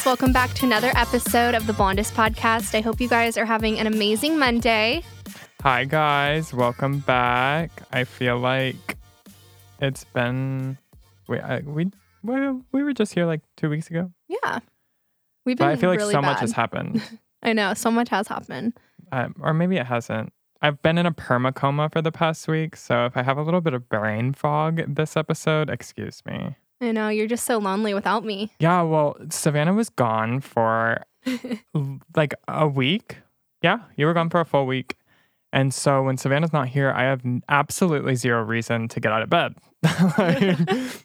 [0.00, 0.06] guys.
[0.06, 2.74] Welcome back to another episode of the Blondest Podcast.
[2.74, 5.02] I hope you guys are having an amazing Monday.
[5.62, 6.54] Hi, guys.
[6.54, 7.70] Welcome back.
[7.92, 8.96] I feel like
[9.80, 10.78] it's been.
[11.28, 11.90] We, I, we,
[12.22, 14.10] well, we were just here like two weeks ago.
[14.28, 14.60] Yeah.
[15.44, 17.02] We've been But I feel like really so much has happened.
[17.42, 18.74] I know, so much has happened.
[19.12, 20.32] um, or maybe it hasn't.
[20.62, 22.76] I've been in a perma coma for the past week.
[22.76, 26.56] So if I have a little bit of brain fog this episode, excuse me.
[26.80, 28.52] I know, you're just so lonely without me.
[28.58, 31.04] Yeah, well, Savanna was gone for
[32.16, 33.18] like a week.
[33.62, 34.96] Yeah, you were gone for a full week.
[35.52, 39.30] And so when Savanna's not here, I have absolutely zero reason to get out of
[39.30, 39.54] bed.
[40.18, 40.58] Like,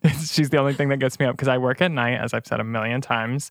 [0.25, 2.45] she's the only thing that gets me up because I work at night, as I've
[2.45, 3.49] said a million times.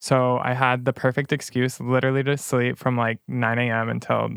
[0.00, 3.88] So I had the perfect excuse literally to sleep from like 9 a.m.
[3.88, 4.28] until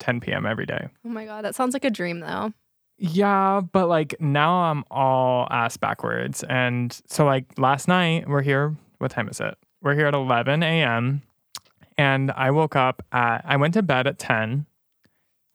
[0.00, 0.44] 10 p.m.
[0.46, 0.88] every day.
[1.04, 2.52] Oh my God, that sounds like a dream though.
[2.98, 6.44] Yeah, but like now I'm all ass backwards.
[6.44, 8.76] And so like last night we're here.
[8.98, 9.56] What time is it?
[9.82, 11.22] We're here at 11 a.m.
[11.98, 14.66] And I woke up at, I went to bed at 10.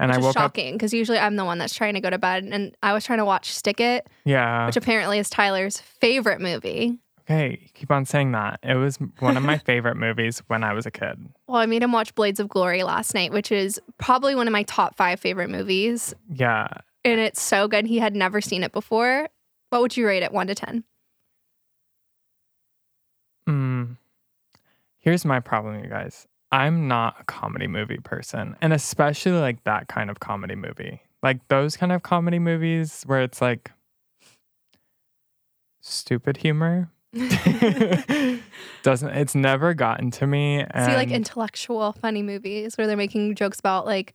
[0.02, 2.10] And Which I woke up, shocking because usually I'm the one that's trying to go
[2.10, 2.46] to bed.
[2.46, 4.66] And I was trying to watch Stick It, yeah.
[4.66, 6.98] which apparently is Tyler's favorite movie.
[7.22, 8.60] Okay, keep on saying that.
[8.64, 11.30] It was one of my favorite movies when I was a kid.
[11.48, 14.52] Well, I made him watch Blades of Glory last night, which is probably one of
[14.52, 16.14] my top five favorite movies.
[16.34, 16.70] Yeah.
[17.04, 17.86] And it's so good.
[17.86, 19.30] He had never seen it before.
[19.70, 20.84] What would you rate it, one to 10?
[23.48, 23.98] Mm.
[24.98, 26.28] Here's my problem, you guys.
[26.52, 31.02] I'm not a comedy movie person, and especially like that kind of comedy movie.
[31.22, 33.72] Like those kind of comedy movies where it's like
[35.82, 36.90] stupid humor.
[38.84, 40.60] Doesn't it's never gotten to me.
[40.60, 44.14] And See, like intellectual, funny movies where they're making jokes about like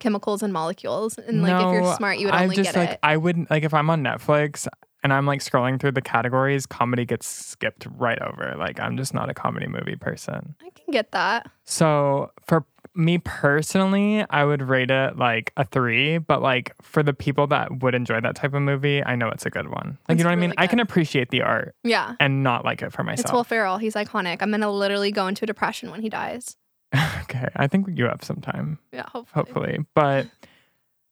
[0.00, 1.18] chemicals and molecules.
[1.18, 2.98] And like if you're smart, you would only I just get like it.
[3.02, 4.66] I wouldn't like if I'm on Netflix
[5.02, 8.54] and I'm like scrolling through the categories, comedy gets skipped right over.
[8.58, 10.54] Like I'm just not a comedy movie person.
[10.62, 11.50] I can get that.
[11.64, 12.64] So for
[12.96, 17.82] me personally, I would rate it like a three, but like for the people that
[17.82, 19.98] would enjoy that type of movie, I know it's a good one.
[20.08, 20.50] Like It's you know what I mean?
[20.50, 22.14] really I can appreciate the art Yeah.
[22.20, 23.24] and not like it for myself.
[23.24, 23.44] It's Will.
[23.44, 23.78] Ferrell.
[23.78, 24.38] He's iconic.
[24.42, 26.56] I'm gonna literally go into a depression when he dies.
[27.22, 29.44] okay, I think you have some time, Yeah, hopefully.
[29.44, 29.78] hopefully.
[29.94, 30.26] But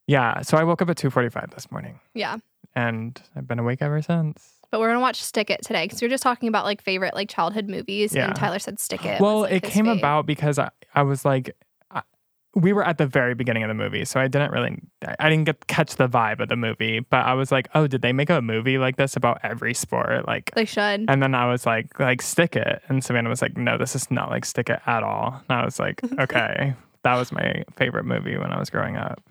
[0.07, 2.37] yeah, so I woke up at two forty-five this morning, Yeah.
[2.75, 4.49] and I've been awake ever since.
[4.71, 7.15] But we're gonna watch Stick It today because we are just talking about like favorite
[7.15, 8.27] like childhood movies, Yeah.
[8.27, 9.21] and Tyler said Stick It.
[9.21, 9.99] well, was, like, it his came fave.
[9.99, 11.55] about because I, I was like,
[12.55, 14.79] we were at the very beginning of the movie, so I didn't really,
[15.19, 18.03] I- didn't get catch the vibe of the movie, but I was like, oh, did
[18.03, 20.27] they make a movie like this about every sport?
[20.27, 21.07] Like, They should.
[21.09, 24.11] and then I was like, like stick it, and Savanna was like, no, this is
[24.11, 25.43] not like stick it at all.
[25.49, 26.75] And I was like, okay,
[27.05, 29.23] that was my favorite movie when I was growing up.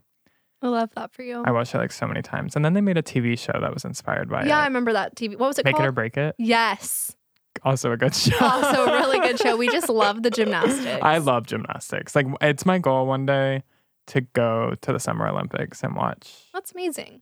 [0.63, 1.41] I love that for you.
[1.43, 3.73] I watched it like so many times, and then they made a TV show that
[3.73, 4.47] was inspired by it.
[4.47, 5.37] yeah, I remember that TV.
[5.37, 6.35] What was it Make it or break it.
[6.37, 7.15] yes.
[7.63, 8.37] Also a good show.
[8.39, 9.57] Also a really good show.
[9.57, 11.01] We just love the gymnastics.
[11.01, 12.15] I love gymnastics.
[12.15, 13.63] Like it's my goal one day
[14.07, 16.33] to go to the Summer Olympics and watch.
[16.53, 17.21] That's amazing.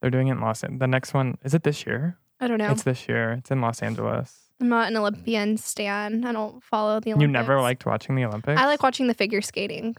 [0.00, 0.80] They're doing it in Los Angeles.
[0.80, 2.18] The next one is it this year?
[2.40, 2.70] I don't know.
[2.70, 3.32] It's this year.
[3.32, 4.36] It's in Los Angeles.
[4.60, 6.24] I'm not an Olympian stan.
[6.24, 7.22] I don't follow the Olympics.
[7.22, 8.60] You never liked watching the Olympics?
[8.60, 9.94] I like watching the figure skating.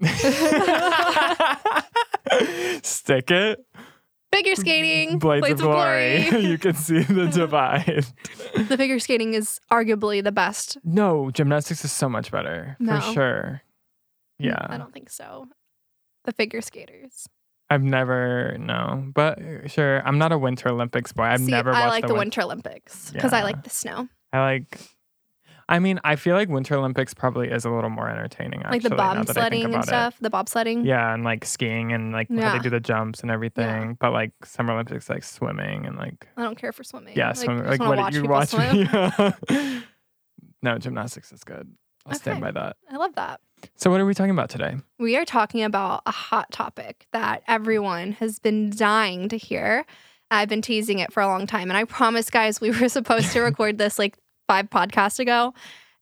[2.82, 3.64] Stick it.
[4.32, 5.18] Figure skating.
[5.20, 6.26] Blades, of glory.
[6.30, 6.44] glory.
[6.46, 8.06] you can see the divide.
[8.54, 10.78] the figure skating is arguably the best.
[10.84, 12.76] no, gymnastics is so much better.
[12.80, 13.00] No.
[13.00, 13.62] For sure.
[14.40, 14.66] Mm, yeah.
[14.68, 15.48] I don't think so.
[16.24, 17.28] The figure skaters.
[17.68, 20.06] I've never no, but sure.
[20.06, 21.22] I'm not a Winter Olympics boy.
[21.24, 24.08] I've See, never watched I like the, win- Winter Olympics because I like the snow.
[24.32, 24.78] I like.
[25.68, 28.62] I mean, I feel like Winter Olympics probably is a little more entertaining.
[28.62, 30.16] Actually, like the now that I think bobsledding and stuff.
[30.20, 30.86] The bobsledding.
[30.86, 33.96] Yeah, and like skiing and like how they do the jumps and everything.
[34.00, 37.16] But like Summer Olympics, like swimming and like I don't care for swimming.
[37.16, 37.66] yeah, like, swimming.
[37.66, 38.48] Like what did you watch?
[38.48, 38.76] swim.
[38.76, 39.80] Yeah.
[40.62, 41.70] no, gymnastics is good.
[42.06, 42.76] I'll stand by that.
[42.90, 43.40] I love that.
[43.76, 44.76] So what are we talking about today?
[44.98, 49.86] We are talking about a hot topic that everyone has been dying to hear.
[50.30, 51.70] I've been teasing it for a long time.
[51.70, 54.16] And I promise, guys, we were supposed to record this like
[54.48, 55.54] five podcasts ago.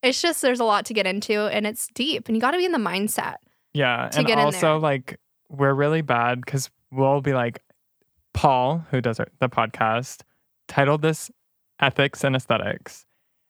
[0.03, 2.59] It's just there's a lot to get into and it's deep and you got to
[2.59, 3.37] be in the mindset.
[3.75, 7.63] Yeah, to and get in also like we're really bad because we'll be like
[8.33, 10.23] Paul, who does our, the podcast,
[10.69, 11.31] titled this
[11.81, 13.05] "Ethics and Aesthetics,"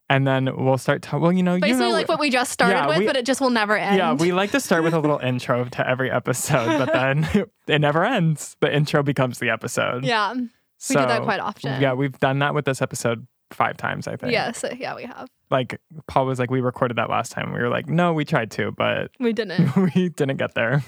[0.08, 1.02] and then we'll start.
[1.02, 3.06] To, well, you know, Basically, you know, like what we just started Yeah, with, we-
[3.06, 3.96] but it just will never end.
[3.98, 7.28] yeah, we like to start with a little intro to every episode, but then
[7.68, 8.56] it never ends.
[8.60, 10.04] The intro becomes the episode.
[10.04, 10.48] yeah, we
[10.78, 11.80] so, do that quite often.
[11.80, 14.32] Yeah, we've done that with this episode five times, I think.
[14.32, 15.28] Yes, yeah, we have.
[15.50, 17.52] Like Paul was like, we recorded that last time.
[17.52, 19.74] We were like, no, we tried to, but We didn't.
[19.94, 20.82] we didn't get there.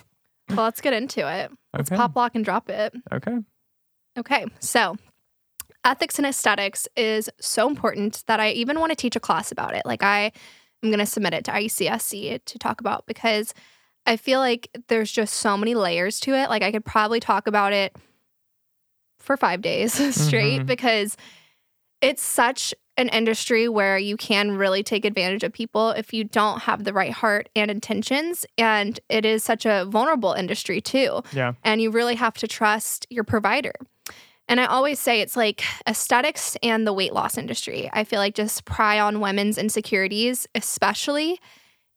[0.50, 1.50] well, let's get into it.
[1.76, 1.96] Let's Okay.
[1.96, 2.94] pop, lock, and drop it.
[3.12, 3.38] Okay.
[4.18, 4.96] Okay, so
[5.84, 9.74] ethics and aesthetics is so important that I even want to teach a class about
[9.74, 9.82] it.
[9.86, 10.30] Like I
[10.82, 13.54] am going to submit it to ICSC to talk about because
[14.06, 16.50] I feel like there's just so many layers to it.
[16.50, 17.96] Like I could probably talk about it
[19.18, 20.66] for 5 days straight Mhm.
[20.66, 21.16] because
[22.02, 26.60] it's such an industry where you can really take advantage of people if you don't
[26.62, 31.54] have the right heart and intentions and it is such a vulnerable industry too Yeah.
[31.64, 33.72] and you really have to trust your provider.
[34.48, 37.88] And I always say it's like aesthetics and the weight loss industry.
[37.94, 41.40] I feel like just pry on women's insecurities, especially.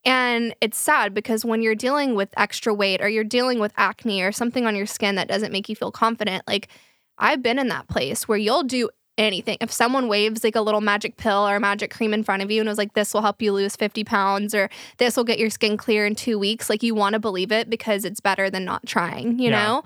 [0.06, 4.22] And it's sad because when you're dealing with extra weight or you're dealing with acne
[4.22, 6.69] or something on your skin that doesn't make you feel confident, like
[7.18, 9.57] I've been in that place where you'll do anything.
[9.62, 12.51] If someone waves like a little magic pill or a magic cream in front of
[12.51, 15.39] you and was like, this will help you lose 50 pounds or this will get
[15.39, 18.50] your skin clear in two weeks, like you want to believe it because it's better
[18.50, 19.65] than not trying, you Yeah.
[19.65, 19.83] know?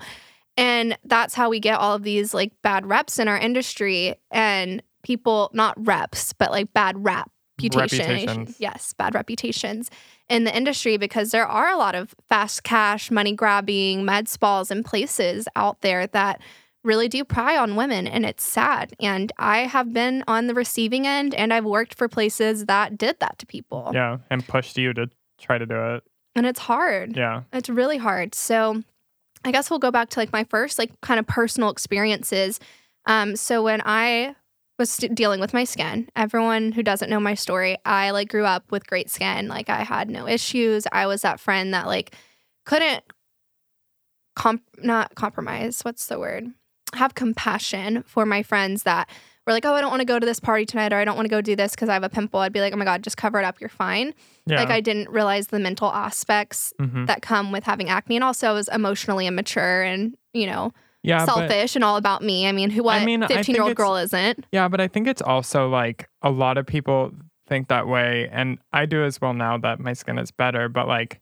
[0.56, 4.82] And that's how we get all of these like bad reps in our industry and
[5.02, 7.30] people, not reps, but like bad rap.
[7.62, 8.56] Reputations.
[8.58, 9.90] Yes, bad reputations
[10.30, 14.70] in the industry because there are a lot of fast cash, money grabbing med spas
[14.70, 16.40] and places out there that
[16.82, 18.94] really do pry on women and it's sad.
[19.00, 23.20] And I have been on the receiving end and I've worked for places that did
[23.20, 23.90] that to people.
[23.92, 24.18] Yeah.
[24.30, 26.04] And pushed you to try to do it.
[26.34, 27.16] And it's hard.
[27.16, 27.42] Yeah.
[27.52, 28.34] It's really hard.
[28.34, 28.82] So
[29.44, 32.60] I guess we'll go back to like my first like kind of personal experiences.
[33.06, 34.36] Um, so when I
[34.78, 38.44] was st- dealing with my skin, everyone who doesn't know my story, I like grew
[38.44, 39.48] up with great skin.
[39.48, 40.86] Like I had no issues.
[40.92, 42.14] I was that friend that like
[42.64, 43.04] couldn't
[44.36, 45.82] comp not compromise.
[45.82, 46.46] What's the word?
[46.94, 49.08] Have compassion for my friends that
[49.46, 51.16] were like, oh, I don't want to go to this party tonight, or I don't
[51.16, 52.40] want to go do this because I have a pimple.
[52.40, 53.60] I'd be like, oh my god, just cover it up.
[53.60, 54.14] You're fine.
[54.46, 54.58] Yeah.
[54.58, 57.06] Like I didn't realize the mental aspects Mhm.
[57.06, 60.72] that come with having acne and also I was emotionally immature and you know
[61.02, 61.24] yeah.
[61.24, 63.74] But, selfish and all about me i mean who what mean, I 15 year old
[63.74, 64.68] girl isn't yeah.
[64.68, 67.12] But I think it's also like a lot of people
[67.46, 68.28] think that way.
[68.30, 70.68] And I do as well now that my skin is better.
[70.68, 71.20] But like,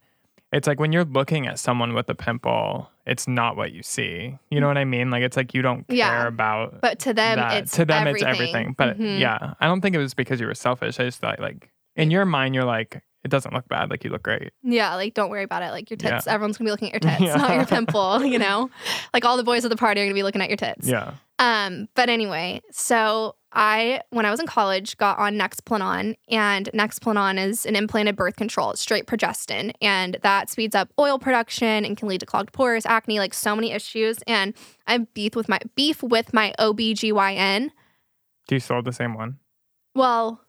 [0.52, 4.36] it's like when you're looking at someone with a pimple, it's not what you see.
[4.50, 5.10] You know what I mean?
[5.10, 6.26] Like, it's like you don't care Yeah.
[6.26, 7.62] about but to them that.
[7.62, 8.28] it's to them everything.
[8.28, 8.74] it's everything.
[8.76, 9.18] But Mhm.
[9.18, 11.00] yeah, I don't think it was because you were selfish.
[11.00, 13.90] I just thought like in your mind you're like it doesn't look bad.
[13.90, 14.52] Like you look great.
[14.62, 16.32] yeah like don't worry about it like your tits Yeah.
[16.34, 17.36] everyone's gonna be looking at your tits Yeah.
[17.36, 18.70] not your pimple you know
[19.12, 21.12] like all the boys at the party are gonna be looking at your tits Yeah.
[21.40, 27.44] Um, but anyway, so I, when I was in college, got on Nexplanon, and Nexplanon
[27.44, 28.74] is an implanted birth control.
[28.76, 33.18] Straight progestin, and that speeds up oil production and can lead to clogged pores, acne,
[33.18, 34.18] like so many issues.
[34.28, 34.54] And
[34.86, 37.70] I beef with my beef with my OBGYN.
[38.46, 39.38] Do you still have the same one?
[39.96, 40.40] Well,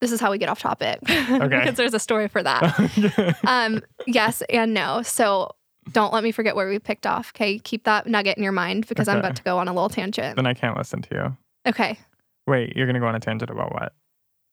[0.00, 0.98] this is how we get off topic.
[1.08, 1.38] Okay.
[1.48, 3.38] because there's a story for that.
[3.46, 5.02] um, yes and no.
[5.02, 5.54] So
[5.92, 7.30] don't let me forget where we picked off.
[7.36, 7.60] Okay.
[7.60, 10.34] Keep that nugget in your mind because I'm about to go on a little tangent.
[10.34, 11.36] then I can't listen to you.
[11.66, 11.98] Okay.
[12.46, 13.92] Wait, you're gonna go on a tangent about what?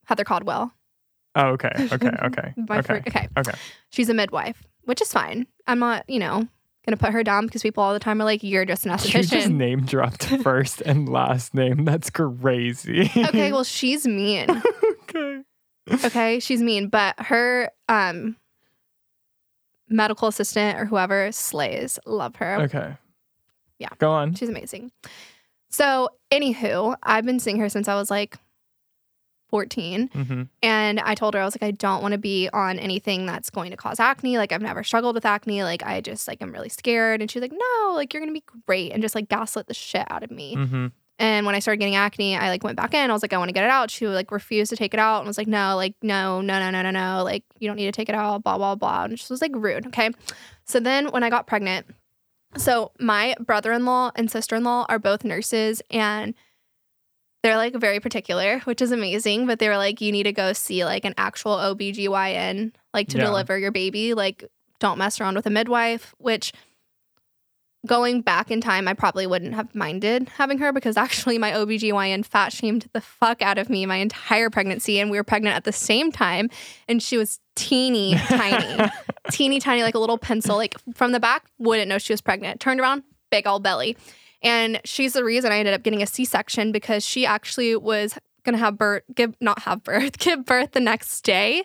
[0.05, 0.73] Heather Caldwell.
[1.35, 3.27] Oh, okay, okay, okay, okay, okay.
[3.37, 3.53] okay.
[3.89, 5.45] She's a midwife, which is fine.
[5.67, 6.47] I'm not, you know,
[6.85, 9.23] gonna put her down because people all the time are like, "You're just an You
[9.23, 11.85] just name dropped first and last name.
[11.85, 13.11] That's crazy.
[13.15, 14.49] okay, well, she's mean.
[15.03, 15.43] okay.
[16.03, 18.35] Okay, she's mean, but her um
[19.89, 21.99] medical assistant or whoever slays.
[22.05, 22.61] Love her.
[22.63, 22.97] Okay.
[23.79, 23.89] Yeah.
[23.99, 24.33] Go on.
[24.33, 24.91] She's amazing.
[25.69, 28.37] So, anywho, I've been seeing her since I was like
[29.49, 30.09] 14.
[30.09, 33.25] hmm And I told her, I was like, I don't want to be on anything
[33.25, 34.37] that's going to cause acne.
[34.37, 35.63] Like, I've never struggled with acne.
[35.63, 37.21] Like, I just, like, I'm really scared.
[37.21, 38.91] And she's like, no, like, you're going to be great.
[38.91, 40.55] And just, like, gaslit the shit out of me.
[40.55, 43.09] hmm And when I started getting acne, I, like, went back in.
[43.09, 43.89] I was like, I want to get it out.
[43.89, 46.69] She, like, refused to take it out and was like, no, like, no, no, no,
[46.69, 47.23] no, no, no.
[47.23, 49.05] Like, you don't need to take it out, blah, blah, blah.
[49.05, 49.87] And she was, like, rude.
[49.87, 50.11] Okay.
[50.65, 51.87] So then when I got pregnant,
[52.55, 56.33] so my brother in law and sister in law are both nurses and
[57.43, 59.45] they're like very particular, which is amazing.
[59.45, 63.17] But they were like, you need to go see like an actual OBGYN, like to
[63.17, 63.25] Yeah.
[63.25, 64.13] deliver your baby.
[64.13, 64.43] Like,
[64.79, 66.51] don't mess around with a midwife, which
[67.85, 72.25] going back in time, I probably wouldn't have minded having her because actually my OBGYN
[72.25, 74.99] fat shamed the fuck out of me my entire pregnancy.
[74.99, 76.49] And we were pregnant at the same time.
[76.87, 78.91] And she was teeny tiny
[79.31, 80.57] teeny tiny, like a little pencil.
[80.57, 82.59] Like from the back, wouldn't know she was pregnant.
[82.59, 83.97] Turned around, big old belly.
[84.43, 88.17] And she's the reason I ended up getting a C section because she actually was
[88.43, 91.63] gonna have birth, give not have birth, give birth the next day.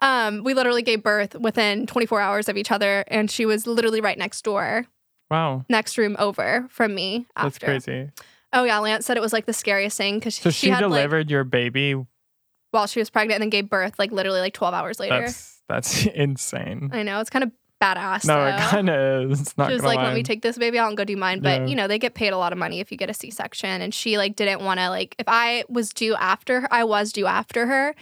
[0.00, 4.00] Um, we literally gave birth within 24 hours of each other, and she was literally
[4.00, 4.86] right next door,
[5.32, 5.64] Wow.
[5.68, 7.26] next room over from me.
[7.34, 8.10] That's crazy.
[8.52, 10.82] Oh yeah, Lance said it was like the scariest thing because So she, she, had
[10.82, 11.94] like delivered your baby.
[12.70, 15.20] while she was pregnant and then gave birth like literally like 12 hours later.
[15.22, 16.90] That's that's insane.
[16.92, 17.50] I know it's kind of
[17.82, 18.26] badass.
[18.26, 18.48] No, though.
[18.48, 19.40] it kind of is.
[19.40, 20.04] It's not she was like, lie.
[20.04, 21.66] "Let me take this baby out and go do mine." But Yeah.
[21.66, 23.92] you know, they get paid a lot of money if you get a C-section, and
[23.94, 27.26] she like didn't want to like if I was due after her, I was due
[27.26, 27.94] after her,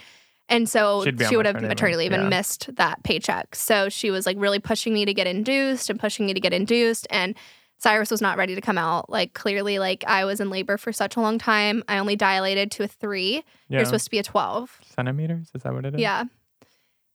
[0.51, 2.29] and so She'd be on she would have maternity leave and yeah.
[2.29, 3.55] missed that paycheck.
[3.55, 6.53] So she was like really pushing me to get induced and pushing me to get
[6.53, 7.35] induced, and
[7.79, 9.09] Cyrus was not ready to come out.
[9.09, 11.83] Like clearly, like I was in labor for such a long time.
[11.87, 13.43] I only dilated to a three.
[13.69, 13.79] yeah.
[13.79, 14.79] You're supposed to be a twelve.
[14.95, 15.49] centimeters.
[15.55, 16.01] Is that what it is?
[16.01, 16.25] Yeah.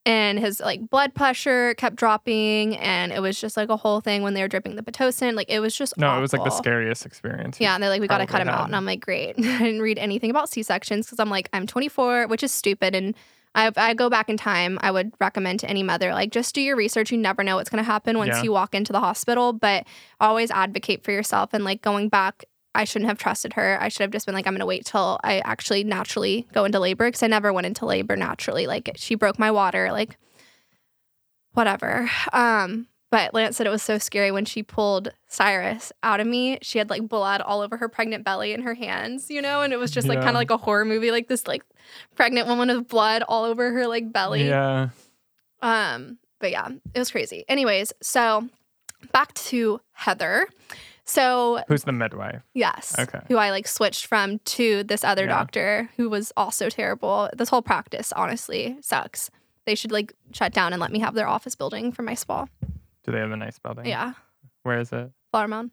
[0.06, 4.22] And his like blood pressure kept dropping, and it was just like a whole thing
[4.22, 5.34] when they were dripping the pitocin.
[5.34, 7.60] Like it was just No, it was like the scariest experience.
[7.60, 9.34] Yeah, and they're like, we got to cut him out, and I'm like, great.
[9.38, 12.94] I didn't read anything about C sections because I'm like, I'm 24, which is stupid,
[12.94, 13.16] and
[13.56, 16.60] I, I go back in time, I would recommend to any mother like just do
[16.60, 17.10] your research.
[17.10, 18.42] You never know what's going to happen once Yeah.
[18.42, 19.86] you walk into the hospital, but
[20.20, 21.54] always advocate for yourself.
[21.54, 22.44] And like going back,
[22.76, 23.78] I shouldn't have trusted her.
[23.80, 26.64] I should have just been like, I'm going to wait till I actually naturally go
[26.64, 28.66] into labor because I never went into labor naturally.
[28.66, 30.16] Like she broke my water, like
[31.52, 32.09] whatever.
[32.33, 36.59] Um, but Lance said it was so scary when she pulled Cyrus out of me.
[36.62, 39.73] She had like blood all over her pregnant belly and her hands, you know, and
[39.73, 40.25] it was just like Yeah.
[40.25, 41.62] kind of like a horror movie, like this like
[42.14, 44.49] pregnant woman with blood all over her like belly.
[44.49, 44.88] Yeah.
[45.62, 47.45] Um, but yeah, it was crazy.
[47.49, 48.49] Anyways, so
[49.12, 50.49] back to Heather.
[51.06, 52.42] So Who's the midwife?
[52.52, 53.20] yes, Okay.
[53.28, 55.28] who I like switched from to this other Yeah.
[55.38, 57.30] doctor who was also terrible.
[57.36, 59.30] This whole practice honestly sucks.
[59.66, 62.46] They should like shut down and let me have their office building for my spa.
[63.04, 63.86] Do they have a nice building?
[63.86, 64.14] Yeah,
[64.64, 65.10] Where is it?
[65.30, 65.70] Flower Mound.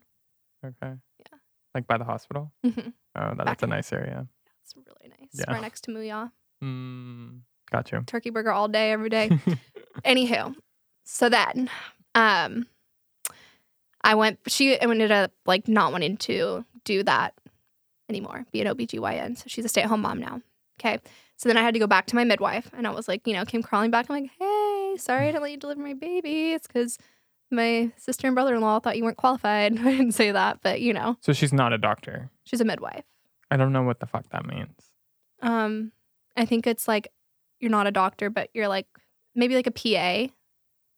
[0.64, 0.94] Okay.
[1.20, 1.38] Yeah.
[1.74, 2.52] Like by the hospital?
[2.64, 2.70] hmm
[3.16, 4.28] Oh, Back that's a nice area.
[4.64, 5.30] It's really nice.
[5.34, 5.52] Yeah.
[5.52, 6.32] Right next to MOOYAH.
[6.64, 8.02] Mm, got you.
[8.08, 9.30] Turkey burger all day, every day.
[10.06, 10.56] Anywho,
[11.04, 11.70] so then,
[12.16, 12.66] um,
[14.04, 14.40] I went.
[14.48, 17.34] She ended up like not wanting to do that
[18.10, 18.46] anymore.
[18.52, 20.42] Be an OBGYN, so she's a stay-at-home mom now.
[20.80, 21.00] Okay,
[21.38, 23.34] so then I had to go back to my midwife, and I was like, you
[23.34, 24.08] know, came crawling back.
[24.10, 26.52] I'm like, hey, sorry I didn't let you deliver my baby.
[26.54, 26.98] It's because
[27.52, 29.78] my sister and brother-in-law thought you weren't qualified.
[29.80, 32.30] I didn't say that, but you know, so she's not a doctor.
[32.44, 33.04] she's a midwife.
[33.52, 34.74] I don't know what the fuck that means.
[35.42, 35.92] Um,
[36.36, 37.10] I think it's like
[37.60, 38.88] you're not a doctor, but you're like
[39.36, 40.34] maybe like a PA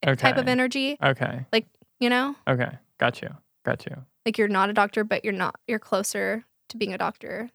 [0.07, 0.15] Okay.
[0.15, 0.97] type of energy.
[1.03, 1.45] Okay.
[1.51, 1.65] Like,
[1.99, 2.69] you know, Okay.
[2.99, 3.29] Got you.
[3.65, 3.95] Got you.
[4.25, 5.55] like you're not a doctor, but you're not.
[5.67, 7.49] You're closer to being a doctor.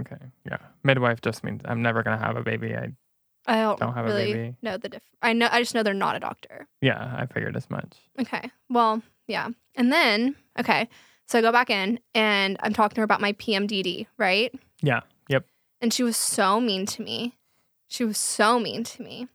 [0.00, 0.16] Okay.
[0.44, 0.58] Yeah.
[0.84, 2.74] Midwife just means I'm never gonna have a baby.
[2.74, 2.92] I
[3.46, 4.56] I don't, Don't have a really baby.
[4.62, 5.02] know the diff.
[5.22, 5.48] I know.
[5.50, 6.66] I just know they're not a doctor.
[6.82, 7.96] yeah, I figured as much.
[8.20, 8.50] Okay.
[8.68, 9.48] Well, yeah.
[9.74, 10.88] And then okay,
[11.26, 14.52] so I go back in and I'm talking to her about my PMDD, right?
[14.82, 15.00] Yeah.
[15.28, 15.46] Yep.
[15.80, 17.36] And she was so mean to me.
[17.86, 19.28] She was so mean to me.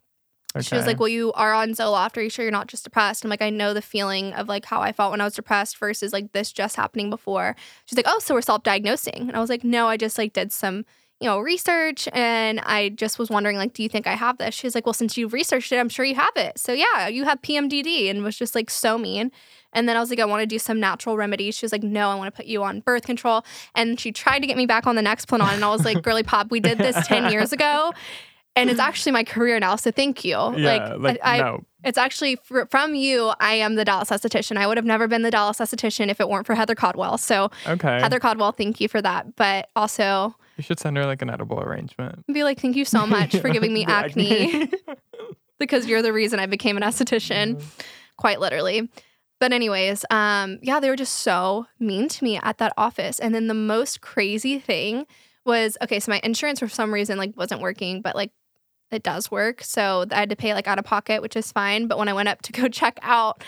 [0.56, 0.64] Okay.
[0.64, 2.16] She was like, "Well, you are on Zoloft.
[2.18, 4.66] Are you sure you're not just depressed?" I'm like, "I know the feeling of like
[4.66, 7.56] how I felt when I was depressed versus like this just happening before."
[7.86, 10.52] She's like, "Oh, so we're self-diagnosing," and I was like, "No, I just like did
[10.52, 10.86] some."
[11.20, 14.54] You know, research, and I just was wondering, like, do you think I have this?
[14.54, 16.60] She's like, well, since you've researched it, I'm sure you have it.
[16.60, 19.32] So yeah, you have PMDD, and was just like so mean.
[19.72, 21.56] And then I was like, I want to do some natural remedies.
[21.56, 23.46] She was like, no, I want to put you on birth control.
[23.74, 26.24] And she tried to get me back on the Nexplanon, and I was like, girly
[26.24, 27.94] pop, we did this ten years ago,
[28.56, 29.76] and it's actually my career now.
[29.76, 30.32] So thank you.
[30.58, 31.64] yeah, like, I, I no.
[31.84, 33.32] it's actually fr- from you.
[33.40, 34.58] I am the Dallas esthetician.
[34.58, 37.18] I would have never been the Dallas esthetician if it weren't for Heather Caldwell.
[37.18, 38.00] So Okay.
[38.00, 39.36] Heather Caldwell, thank you for that.
[39.36, 42.26] But also you should send her like an edible arrangement.
[42.32, 44.70] be like, thank you so much for giving me acne
[45.60, 47.62] because you're the reason I became an esthetician,
[48.18, 48.90] quite literally.
[49.40, 53.20] But anyways, um, yeah, they were just so mean to me at that office.
[53.20, 55.06] And then the most crazy thing
[55.46, 58.32] was okay, so my insurance for some reason like wasn't working, but like
[58.94, 59.64] it does work.
[59.64, 61.88] So I had to pay like out of pocket, which is fine.
[61.88, 63.44] But when I went up to go check out,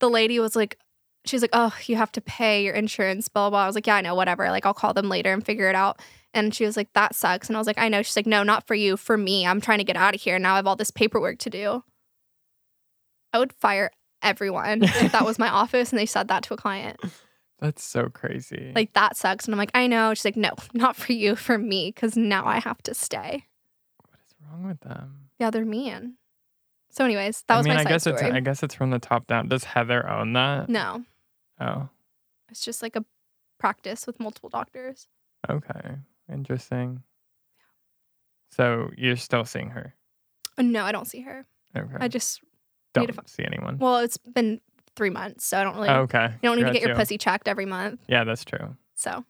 [0.00, 0.78] the lady was like,
[1.24, 3.64] she's like, oh, you have to pay your insurance, blah, blah, blah.
[3.64, 4.48] I was like, yeah, I know, whatever.
[4.50, 6.00] Like, I'll call them later and figure it out.
[6.32, 7.48] And she was like, that sucks.
[7.48, 8.02] And I was like, I know.
[8.02, 9.46] She's like, no, not for you, for me.
[9.46, 10.38] I'm trying to get out of here.
[10.38, 11.84] Now I have all this paperwork to do.
[13.32, 13.90] I would fire
[14.22, 17.00] everyone if that was my office and they said that to a client.
[17.60, 18.72] That's so crazy.
[18.74, 19.46] Like, that sucks.
[19.46, 20.12] And I'm like, I know.
[20.12, 23.46] She's like, no, not for you, for me, because now I have to stay.
[24.54, 25.28] Wrong with them?
[25.38, 26.14] Yeah, they're mean.
[26.90, 28.16] So, anyways, that was mean, my I side guess story.
[28.16, 29.48] it's I guess it's from the top down.
[29.48, 30.68] Does Heather own that?
[30.68, 31.04] no,
[31.60, 31.88] Oh,
[32.50, 33.04] it's just like a
[33.58, 35.08] practice with multiple doctors.
[35.48, 35.96] okay.
[36.32, 37.02] Interesting.
[38.50, 39.94] So you're still seeing her?
[40.56, 41.44] Uh, No, I don't see her.
[41.76, 41.96] Okay.
[42.00, 42.40] I just,
[42.92, 43.78] don't to see anyone.
[43.78, 44.60] well, it's been
[44.96, 46.26] three months, so I don't really, okay.
[46.42, 46.96] you don't need to get your you.
[46.96, 48.00] pussy checked every month.
[48.08, 48.76] Yeah, that's true.
[48.94, 49.24] So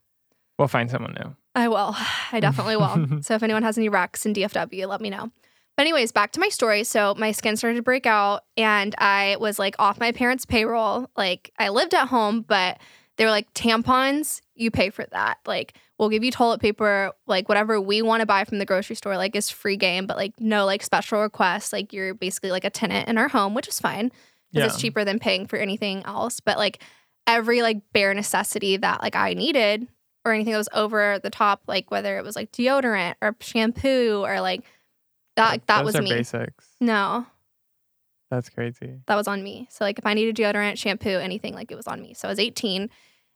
[0.58, 1.34] We'll find someone new.
[1.54, 1.94] I will.
[2.32, 3.18] I definitely will.
[3.22, 5.30] so if anyone has any recs in DFW, let me know.
[5.76, 6.84] But anyways, back to my story.
[6.84, 11.10] So my skin started to break out and I was like off my parents' payroll.
[11.16, 12.78] Like I lived at home, but
[13.16, 15.38] they were like tampons, you pay for that.
[15.46, 18.94] Like we'll give you toilet paper, like whatever we want to buy from the grocery
[18.96, 21.72] store, like is free game, but like no like special requests.
[21.72, 24.10] Like you're basically like a tenant in our home, which is fine.
[24.52, 24.66] because Yeah.
[24.66, 26.38] it's cheaper than paying for anything else.
[26.40, 26.82] But like
[27.26, 29.88] every like bare necessity that like I needed
[30.24, 34.22] or anything that was over the top, like whether it was like deodorant or shampoo
[34.24, 34.62] or like
[35.36, 36.10] that that Those was are me.
[36.10, 36.66] basics.
[36.80, 37.26] No,
[38.30, 39.00] That's crazy.
[39.06, 39.66] that was on me.
[39.70, 42.14] So like if I needed deodorant, shampoo, anything, like it was on me.
[42.14, 42.88] So I was 18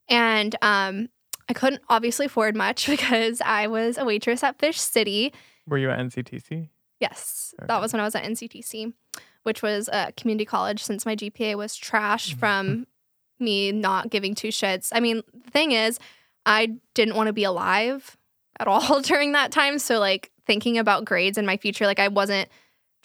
[0.08, 1.08] and um
[1.50, 5.32] I couldn't obviously afford much because I was a waitress at Fish City.
[5.66, 6.68] Were you at NCTC?
[7.00, 7.66] Yes, Okay.
[7.68, 8.92] that was when I was at NCTC,
[9.44, 12.86] which was a community college since my GPA was trash from
[13.38, 14.90] me not giving two shits.
[14.92, 16.00] I mean, the thing is,
[16.48, 18.16] I didn't want to be alive
[18.58, 19.78] at all during that time.
[19.78, 22.48] So, like, thinking about grades in my future, like, I wasn't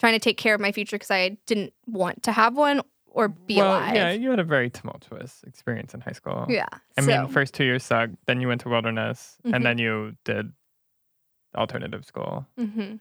[0.00, 3.28] trying to take care of my future because I didn't want to have one or
[3.28, 3.94] be well, alive.
[3.94, 6.46] yeah, you had a very tumultuous experience in high school.
[6.48, 6.66] Yeah.
[6.98, 8.14] I so, mean, first two years sucked.
[8.26, 9.54] Then you went to wilderness, Mhm.
[9.54, 10.52] and then you did
[11.56, 12.46] alternative school.
[12.58, 12.98] mhm.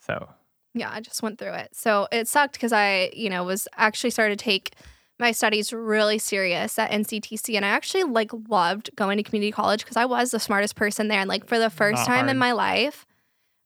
[0.00, 0.28] So
[0.74, 1.68] yeah, I just went through it.
[1.72, 4.74] So it sucked because I, you know, was actually started to take
[5.18, 9.84] my studies really serious at NCTC, and I actually like loved going to community college
[9.84, 11.20] because I was the smartest person there.
[11.20, 13.06] And like for the first Not time in my life,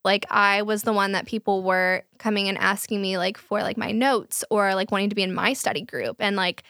[0.05, 3.77] like I was the one that people were coming and asking me like for like
[3.77, 6.63] my notes or like wanting to be in my study group, and like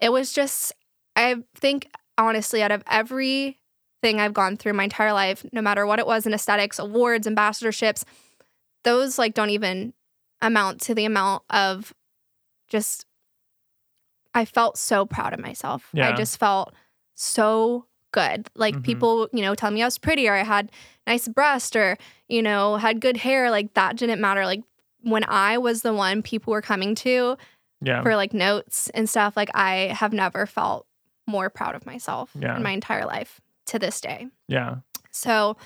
[0.00, 0.72] it was just,
[1.14, 3.56] I think honestly, out of everything
[4.04, 8.04] I've gone through my entire life, no matter what it was in aesthetics, awards, ambassadorships,
[8.82, 9.92] those like don't even
[10.40, 11.94] amount to the amount of
[12.68, 13.06] just
[14.34, 15.90] I felt so proud of myself.
[15.94, 16.74] I just felt
[17.14, 18.48] so good.
[18.54, 18.82] Like Mhm.
[18.82, 20.70] people, you know, tell me I was pretty or I had
[21.06, 21.96] nice breast or,
[22.28, 23.50] you know, had good hair.
[23.50, 24.44] Like that didn't matter.
[24.44, 24.62] Like
[25.02, 27.36] when I was the one people were coming to
[27.80, 30.86] yeah, for like notes and stuff, like I have never felt
[31.26, 32.56] more proud of myself Yeah.
[32.56, 34.28] in my entire life to this day.
[34.48, 34.76] yeah,
[35.10, 35.56] So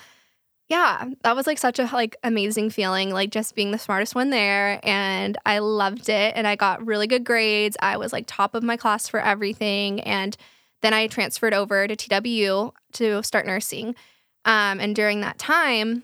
[0.69, 4.31] yeah, that was like such a like amazing feeling, like just being the smartest one
[4.31, 4.81] there.
[4.83, 6.33] And I loved it.
[6.35, 7.77] And I got really good grades.
[7.81, 10.01] I was like top of my class for everything.
[10.01, 10.35] And
[10.81, 13.95] then I transferred over to TWU to start nursing.
[14.43, 16.03] Um, and during that time,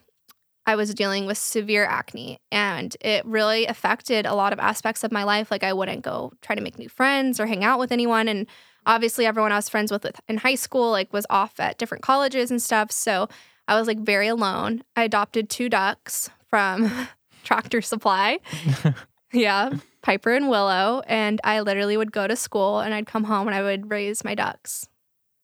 [0.66, 5.12] I was dealing with severe acne and it really affected a lot of aspects of
[5.12, 5.52] my life.
[5.52, 8.30] Like I wouldn't go try to make new friends or hang out with anyone.
[8.30, 8.48] And
[8.86, 12.02] obviously everyone I was friends with with- in high school like was off at different
[12.02, 12.92] colleges and stuff.
[12.92, 13.28] So
[13.68, 14.84] I was like very alone.
[14.96, 16.92] I adopted two ducks from
[17.44, 18.40] Tractor Supply.
[19.34, 21.02] yeah, Piper and Willow.
[21.08, 24.24] And I literally would go to school and I'd come home and I would raise
[24.24, 24.88] my ducks.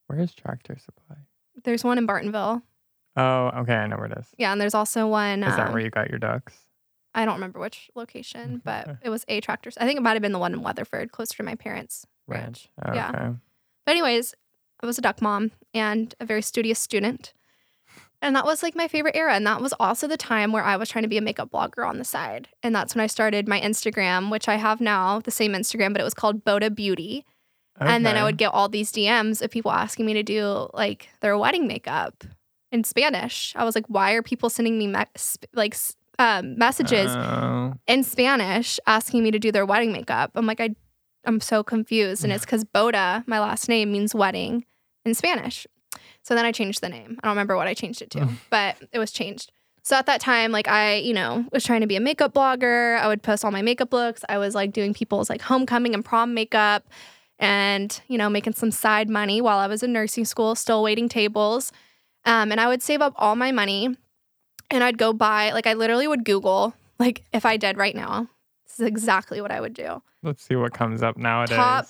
[0.08, 1.18] Where's Tractor Supply?
[1.64, 2.62] There's one in Bartonville.
[3.16, 4.28] Oh, okay, I know where it is.
[4.38, 5.44] Yeah, and there's also one.
[5.44, 6.54] Is that um, where you got your ducks?
[7.14, 9.72] I don't remember which location, but it was a tractor.
[9.78, 12.70] I think it might have been the one in Weatherford, closer to my parents' ranch.
[12.84, 13.10] Oh, yeah.
[13.10, 13.36] Okay.
[13.86, 14.36] But anyways,
[14.82, 17.34] I was a duck mom and a very studious student.
[18.22, 19.34] And that was like my favorite era.
[19.34, 21.88] And that was also the time where I was trying to be a makeup blogger
[21.88, 22.50] on the side.
[22.64, 26.02] And that's when I started my Instagram, which I have now, the same Instagram, but
[26.02, 27.26] it was called Boda Beauty.
[27.82, 31.08] And then I would get all these DMs of people asking me to do like
[31.22, 32.26] their wedding makeup
[32.74, 33.54] in Spanish.
[33.56, 35.78] I was like, why are people sending me me- sp- like
[36.20, 40.32] um, messages Oh, in Spanish asking me to do their wedding makeup.
[40.36, 40.76] I'm like, I,
[41.24, 42.26] I'm so confused.
[42.26, 44.66] And it's because Boda, my last name, means wedding
[45.06, 45.66] in Spanish.
[46.24, 47.18] So then I changed the name.
[47.24, 49.52] I don't remember what I changed it to, but it was changed.
[49.82, 53.00] So at that time, like I, you know, was trying to be a makeup blogger.
[53.00, 54.24] I would post all my makeup looks.
[54.30, 56.88] I was like doing people's like homecoming and prom makeup
[57.40, 61.08] and, you know, making some side money while I was in nursing school, still waiting
[61.10, 61.72] tables.
[62.26, 63.96] Um, and I would save up all my money
[64.70, 68.28] and I'd go buy, like, I literally would Google, like, if I did right now,
[68.68, 70.04] this is exactly what I would do.
[70.22, 71.56] let's see what comes up nowadays.
[71.56, 71.88] Top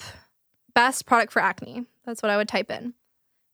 [0.75, 1.85] best product for acne.
[2.05, 2.93] That's what I would type in.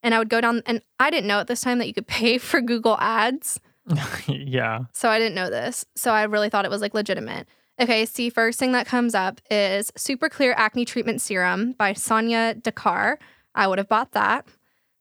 [0.06, 2.06] And I would go down, and I didn't know at this time that you could
[2.20, 3.60] pay for Google ads.
[4.28, 4.82] yeah.
[4.94, 5.84] So I didn't know this.
[5.96, 7.48] So I really thought it was like legitimate.
[7.82, 12.54] Okay, see, first thing that comes up is Super Clear Acne Treatment Serum by Sonya
[12.54, 13.20] Dakar.
[13.54, 14.46] I would have bought that.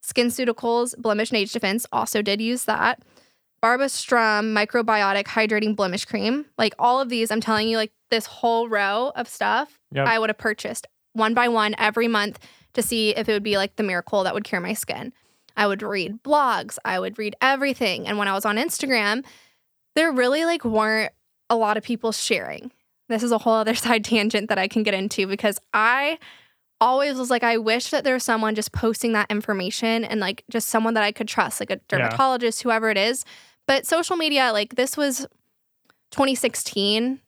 [0.03, 3.03] SkinCeuticals Blemish and Age Defense also did use that.
[3.61, 6.47] Barbara Sturm Microbiotic Hydrating Blemish Cream.
[6.59, 10.07] Like all of these, I'm telling you, like this whole row of stuff, Yep.
[10.07, 12.39] I would have purchased one by one every month
[12.75, 15.13] to see if it would be like the miracle that would cure my skin.
[15.57, 18.07] I would read blogs, I would read everything.
[18.07, 19.25] And when I was on Instagram,
[19.95, 21.13] there really like weren't
[21.49, 22.73] a lot of people sharing.
[23.09, 26.19] This is a whole other side tangent that I can get into because I
[26.81, 30.45] always was like, I wish that there was someone just posting that information and like
[30.51, 33.25] just someone that I could trust, like a dermatologist, whoever it is.
[33.67, 35.27] But social media, like this was
[36.11, 37.21] 2016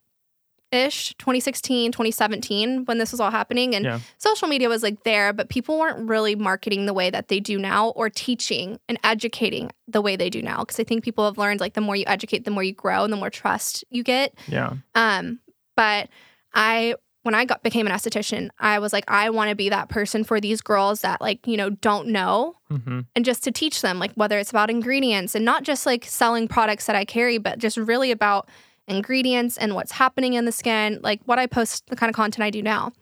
[0.77, 3.75] ish, 2016, 2017 when this was all happening.
[3.75, 4.01] And Yeah.
[4.19, 7.59] social media was like there, but people weren't really marketing the way that they do
[7.59, 10.63] now or teaching and educating the way they do now.
[10.65, 13.05] Cause I think people have learned like the more you educate, the more you grow
[13.05, 14.35] and the more trust you get.
[14.47, 14.75] Yeah.
[14.95, 15.41] Um,
[15.77, 16.09] but
[16.55, 19.89] I when I got became an esthetician, I was like, I want to be that
[19.89, 23.81] person for these girls that like, you know, don't know hmm and just to teach
[23.81, 27.39] them like whether it's about ingredients and not just like selling products that I carry,
[27.39, 28.49] but just really about
[28.89, 32.45] ingredients and what's happening in the skin, like what I post, the kind of content
[32.45, 32.93] I do now.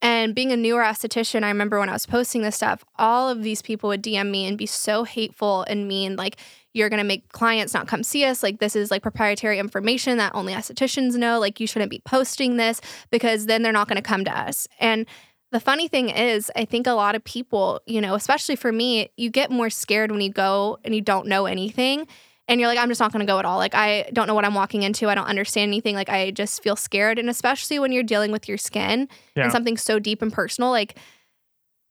[0.00, 3.42] And being a newer esthetician, I remember when I was posting this stuff, all of
[3.42, 6.36] these people would DM me and be so hateful and mean, like,
[6.72, 8.42] you're gonna make clients not come see us.
[8.42, 11.40] Like, this is like proprietary information that only estheticians know.
[11.40, 14.68] Like, you shouldn't be posting this because then they're not gonna come to us.
[14.78, 15.04] And
[15.50, 19.10] the funny thing is, I think a lot of people, you know, especially for me,
[19.16, 22.06] you get more scared when you go and you don't know anything.
[22.48, 23.58] And you're like, I'm just not going to go at all.
[23.58, 25.08] Like, I don't know what I'm walking into.
[25.08, 25.94] I don't understand anything.
[25.94, 27.18] Like, I just feel scared.
[27.18, 29.06] And especially when you're dealing with your skin
[29.36, 29.44] Yeah.
[29.44, 30.96] and something so deep and personal, like,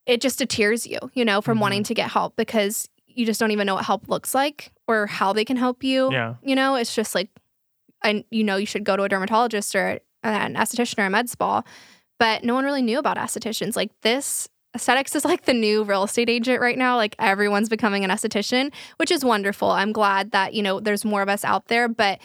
[0.04, 1.62] it just deters you, you know, from Mhm.
[1.62, 5.06] wanting to get help because you just don't even know what help looks like or
[5.06, 6.10] how they can help you.
[6.12, 6.34] Yeah.
[6.42, 7.30] You know, it's just like,
[8.02, 11.28] and you know, you should go to a dermatologist or an esthetician or a med
[11.28, 11.62] spa,
[12.18, 13.76] but no one really knew about estheticians.
[13.76, 16.96] Like this, aesthetics is like the new real estate agent right now.
[16.96, 19.70] Like everyone's becoming an esthetician, which is wonderful.
[19.70, 22.20] I'm glad that, you know, there's more of us out there, but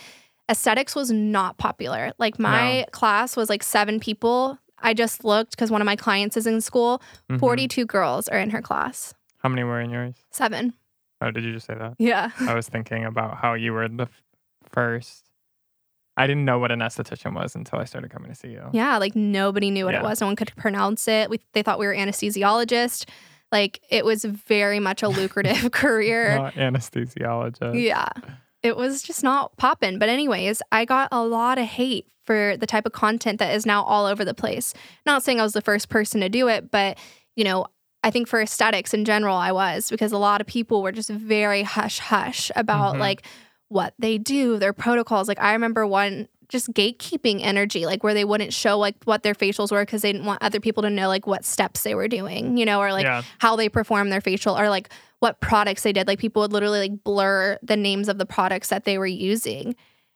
[0.50, 2.12] aesthetics was not popular.
[2.18, 2.86] Like my No.
[2.92, 4.60] class was like seven people.
[4.80, 7.02] I just looked because one of my clients is in school.
[7.30, 7.40] Mhm.
[7.40, 9.14] 42 girls are in her class.
[9.42, 10.16] How many were in yours?
[10.32, 10.74] Seven.
[11.22, 11.94] Oh, did you just say that?
[12.00, 12.32] Yeah.
[12.42, 14.22] I was thinking about how you were the f-
[14.70, 15.24] first.
[16.16, 18.70] I didn't know what an esthetician was until I started coming to see you.
[18.72, 20.22] Yeah, like nobody knew what it was.
[20.22, 21.30] No one could pronounce it.
[21.30, 23.06] We, they thought we were anesthesiologists.
[23.52, 26.36] Like it was very much a lucrative career.
[26.38, 27.82] Not anesthesiologist.
[27.82, 28.10] Yeah.
[28.62, 30.00] It was just not popping.
[30.00, 33.66] But, anyways, I got a lot of hate for the type of content that is
[33.66, 34.74] now all over the place.
[35.06, 36.98] Not saying I was the first person to do it, but,
[37.36, 37.66] you know,
[38.04, 41.10] I think for aesthetics in general, I was because a lot of people were just
[41.10, 43.00] very hush hush about Mhm.
[43.00, 43.24] like
[43.70, 45.28] what they do, their protocols.
[45.28, 49.34] Like, I remember one just gatekeeping energy, like where they wouldn't show like what their
[49.34, 52.08] facials were because they didn't want other people to know like what steps they were
[52.08, 53.24] doing, you know, or like yeah.
[53.40, 56.08] how they perform their facial or like what products they did.
[56.08, 59.76] Like people would literally like blur the names of the products that they were using.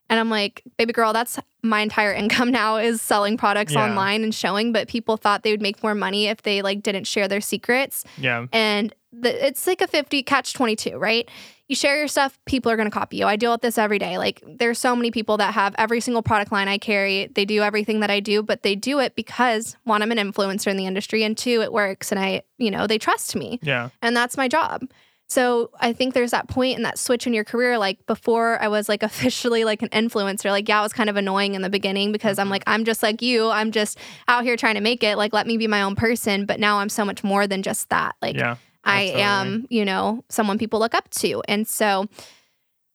[0.10, 3.86] And I'm like, baby girl, that's my entire income now is selling products Yeah.
[3.86, 4.72] online and showing.
[4.72, 8.04] But people thought they would make more money if they like didn't share their secrets.
[8.18, 8.46] Yeah.
[8.54, 11.28] And the, it's like a 50 catch 22, right?
[11.67, 13.25] You share your stuff, people are going to copy you.
[13.25, 14.17] I deal with this every day.
[14.17, 17.27] Like there's so many people that have every single product line I carry.
[17.27, 20.67] They do everything that I do, but they do it because one, I'm an influencer
[20.67, 23.89] in the industry, and two, it works, and I, you know, they trust me Yeah.
[24.01, 24.84] and that's my job.
[25.30, 27.77] So I think there's that point and that switch in your career.
[27.77, 30.49] Like before, I was like officially like an influencer.
[30.51, 32.51] Like yeah, it was kind of annoying in the beginning because I'm Mhm.
[32.51, 33.49] like I'm just like you.
[33.49, 33.97] I'm just
[34.30, 35.17] out here trying to make it.
[35.17, 36.45] Like let me be my own person.
[36.45, 38.15] But now I'm so much more than just that.
[38.21, 38.56] Like yeah.
[38.88, 41.41] I am, you know, someone people look up to.
[41.47, 42.08] And so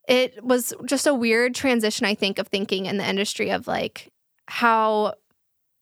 [0.09, 4.11] it was just a weird transition, I think, of thinking in the industry of like
[4.46, 5.14] how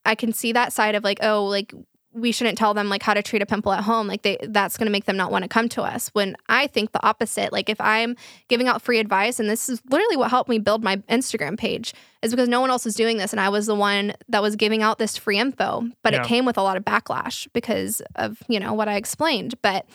[0.04, 1.72] I can see that side of like, oh, like
[2.12, 4.06] we shouldn't tell them like how to treat a pimple at home.
[4.08, 6.08] Like they that's gonna make them not want to come to us.
[6.08, 7.52] When I think the opposite.
[7.52, 8.16] Like if I'm
[8.48, 11.94] giving out free advice, and this is literally what helped me build my Instagram page,
[12.22, 13.32] is because no one else was doing this.
[13.32, 15.84] And I was the one that was giving out this free info.
[16.02, 16.20] But Yeah.
[16.22, 19.54] it came with a lot of backlash because of, you know, what I explained.
[19.62, 19.86] But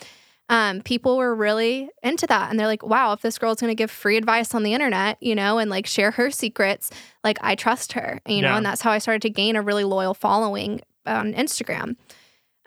[0.48, 2.50] um, people were really into that.
[2.50, 5.18] And they're like, wow, if this girl's going to give free advice on the internet,
[5.20, 6.90] you know, and like share her secrets,
[7.24, 8.56] like I trust her, you know, Yeah.
[8.58, 11.96] and that's how I started to gain a really loyal following on Instagram.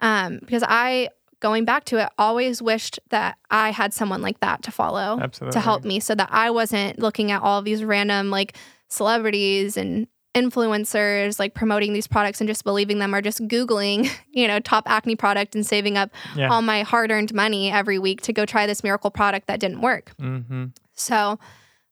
[0.00, 1.08] Um, because I,
[1.40, 5.52] going back to it, always wished that I had someone like that to follow Absolutely.
[5.52, 8.56] to help me so that I wasn't looking at all these random like
[8.88, 14.46] celebrities and influencers like promoting these products and just believing them or just googling you
[14.46, 16.50] know top acne product and saving up Yeah.
[16.50, 20.12] all my hard-earned money every week to go try this miracle product that didn't work
[20.20, 20.66] mm-hmm.
[20.94, 21.38] so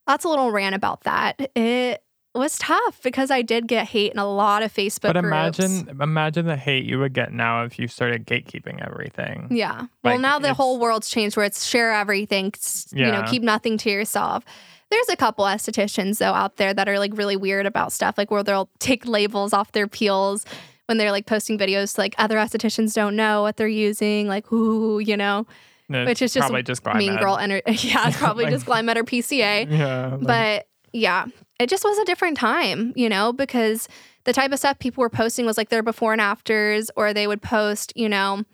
[0.07, 2.03] that's a little rant about that it
[2.39, 5.59] was tough because i did get hate in a lot of facebook But groups.
[5.59, 9.49] imagine, imagine the hate you would get now if you started gatekeeping everything.
[9.51, 9.87] Yeah.
[10.03, 13.77] Well, now the whole world's changed where it's share everything, s- you know, keep nothing
[13.79, 14.45] to yourself.
[14.91, 18.31] There's a couple estheticians though out there that are like really weird about stuff, like
[18.31, 20.45] where they'll take labels off their peels
[20.87, 24.51] when they're like posting videos to like other estheticians don't know what they're using, like
[24.53, 25.47] ooh, you know,
[25.89, 27.63] which is just probably just mean girl energy.
[27.89, 29.71] yeah, it's probably Like- just Glymed or PCA.
[29.71, 30.15] Yeah.
[30.15, 31.27] like- But yeah,
[31.59, 33.89] it just was a different time, you know, because
[34.25, 37.27] the type of stuff people were posting was like their before and afters, or they
[37.27, 38.45] would post, you know,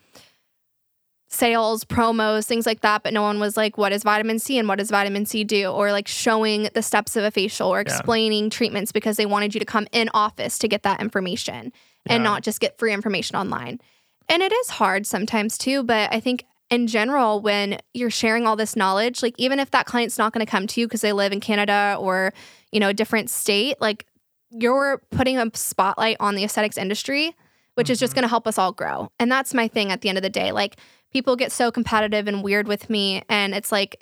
[1.28, 3.02] sales, promos, things like that.
[3.02, 5.68] But no one was like, what is vitamin C and what does vitamin C do?
[5.68, 9.58] Or like showing the steps of a facial or explaining treatments because they wanted you
[9.58, 11.72] to come in office to get that information
[12.06, 12.30] and Yeah.
[12.30, 13.80] not just get free information online.
[14.28, 18.56] And it is hard sometimes too, but I think in general, when you're sharing all
[18.56, 21.12] this knowledge, like even if that client's not going to come to you because they
[21.12, 22.32] live in Canada or,
[22.72, 24.06] you know, a different state, like
[24.50, 27.34] you're putting a spotlight on the aesthetics industry.
[27.76, 28.14] which is just Mhm.
[28.18, 29.10] going to help us all grow.
[29.18, 30.52] And that's my thing at the end of the day.
[30.52, 30.76] Like
[31.12, 34.00] people get so competitive and weird with me and it's like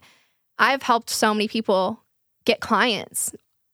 [0.58, 2.02] I've helped so many people
[2.44, 3.32] get clients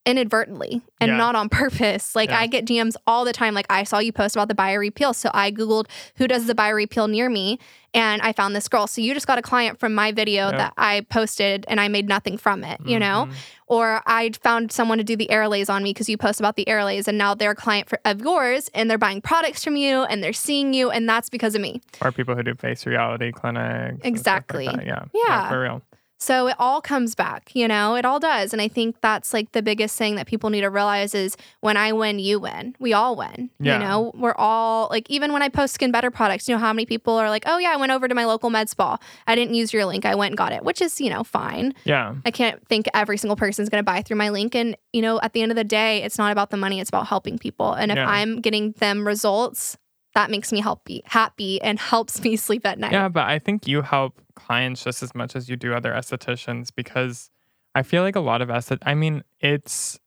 [0.09, 1.17] inadvertently and Yeah.
[1.17, 2.15] not on purpose.
[2.19, 2.41] Like Yeah.
[2.41, 5.31] I get DMs all the time like I saw you post about the BioRePeel, so
[5.35, 7.59] I googled who does the BioRePeel near me
[7.95, 8.87] and I found this girl.
[8.87, 10.57] So you just got a client from my video Yeah.
[10.59, 13.29] that I posted and I made nothing from it, you know?
[13.31, 13.35] Mhm.
[13.71, 16.65] or I found someone to do the Airlace on me because you post about the
[16.65, 20.05] Airlace and now they're a client for, of yours and they're buying products from you
[20.05, 21.83] and they're seeing you and that's because of me.
[22.01, 23.97] Or people who do face reality clinics.
[23.99, 24.65] stuff like Exactly.
[24.87, 25.05] Yeah.
[25.15, 25.49] Yeah.
[25.51, 25.83] For real.
[26.21, 28.53] So it all comes back, you know, it all does.
[28.53, 31.77] And I think that's like the biggest thing that people need to realize is when
[31.77, 32.75] I win, you win.
[32.81, 33.51] We all win.
[33.61, 33.75] Yeah.
[33.75, 36.73] You know, we're all like, even when I post Skin Better products, you know how
[36.73, 38.99] many people are like, oh, yeah, I went over to my local med spa.
[39.29, 40.05] I didn't use your link.
[40.05, 41.73] I went and got it, which is, you know, fine.
[41.85, 42.17] Yeah.
[42.27, 44.57] I can't think every single person is going to buy through my link.
[44.57, 46.91] And, you know, at the end of the day, it's not about the money, it's
[46.91, 47.75] about helping people.
[47.75, 48.09] And if Yeah.
[48.11, 49.77] I'm getting them results,
[50.19, 52.91] that makes me happy, happy and helps me sleep at night.
[52.91, 56.71] Yeah, but I think you help clients just as much as you do other estheticians
[56.75, 57.31] because
[57.77, 60.01] I feel like a lot of esthet I mean, it's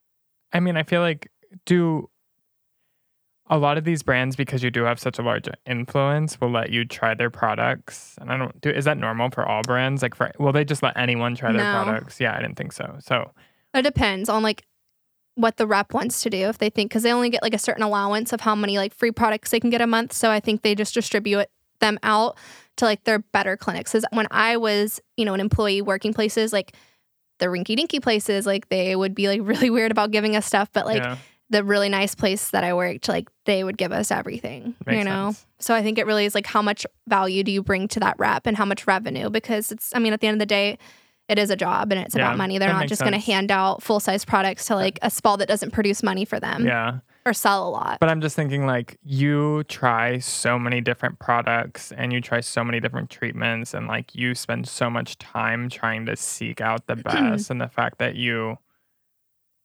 [0.52, 1.32] I mean, I feel like
[1.65, 2.10] do
[3.50, 6.71] a lot of these brands because you do have such a large influence will let
[6.71, 8.15] you try their products.
[8.19, 10.02] And I don't do is that normal for all brands?
[10.02, 11.71] Like for will they just let anyone try their No.
[11.71, 12.19] products?
[12.19, 12.97] Yeah, I didn't think so.
[13.00, 13.32] So
[13.74, 14.65] It depends on like
[15.36, 16.50] what the rep wants to do.
[16.50, 18.94] If they think, because they only get like a certain allowance of how many like
[18.94, 20.13] free products they can get a month.
[20.13, 21.48] So I think they just distribute
[21.80, 22.38] them out
[22.78, 23.91] to like their better clinics.
[23.91, 26.76] Because when I was, you know, an employee working places, like
[27.39, 30.70] the rinky dinky places, like they would be like really weird about giving us stuff.
[30.72, 31.17] But like yeah,
[31.50, 35.04] the really nice place that I worked, like they would give us everything, makes you
[35.04, 35.32] know?
[35.32, 35.46] sense.
[35.60, 38.15] So I think it really is like how much value do you bring to that
[38.17, 39.30] rep and how much revenue?
[39.30, 40.78] Because it's, I mean, at the end of the day,
[41.32, 42.58] it is a job and it's Yeah, about money.
[42.58, 45.48] They're not just going to hand out full size products to like a spa that
[45.48, 47.00] doesn't produce money for them Yeah.
[47.26, 48.00] or sell a lot.
[48.02, 52.63] But I'm just thinking like you try so many different products and you try so
[52.63, 56.96] many different treatments and like you spend so much time trying to seek out the
[57.10, 58.58] best and the fact that you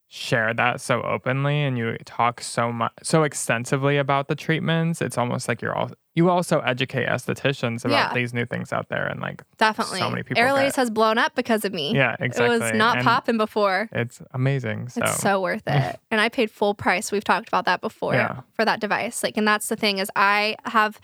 [0.08, 5.18] share that so openly and you talk so much so extensively about the treatments it's
[5.18, 8.14] almost like you're all you also educate estheticians about Yeah.
[8.14, 9.98] these new things out there and like Definitely.
[9.98, 11.92] so many people Airlace has blown up because of me.
[11.92, 13.88] yeah exactly It was not And popping before.
[13.90, 15.98] it's amazing so, It's so worth it.
[16.12, 17.10] and I paid full price.
[17.10, 18.42] We've talked about that before Yeah.
[18.54, 19.24] for that device.
[19.24, 21.00] Like, and that's the thing is I have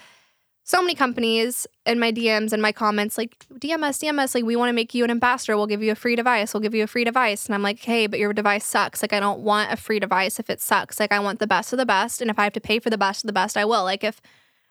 [0.72, 4.42] so many companies in my DMs and my comments like DM us, DM us, like
[4.42, 5.54] we want to make you an ambassador.
[5.54, 6.54] We'll give you a free device.
[6.54, 7.44] We'll give you a free device.
[7.44, 9.02] And I'm like, hey, but your device sucks.
[9.02, 10.98] Like I don't want a free device if it sucks.
[10.98, 12.22] Like I want the best of the best.
[12.22, 13.85] And if I have to pay for the best of the best, I will.
[13.85, 14.22] Like if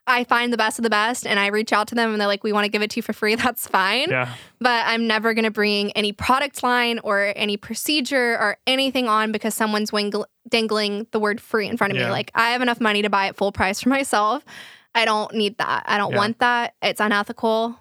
[0.07, 2.27] I find the best of the best and I reach out to them and they're
[2.27, 5.07] like, we want to give it to you for free, that's fine yeah but I'm
[5.07, 9.89] never going to bring any product line or any procedure or anything on because someone's
[9.89, 12.07] wingl- dangling the word free in front of me.
[12.07, 14.45] Like, I have enough money to buy it full price for myself.
[14.93, 15.83] I don't need that.
[15.85, 16.17] I don't Yeah.
[16.17, 16.75] want that.
[16.81, 17.77] It's unethical.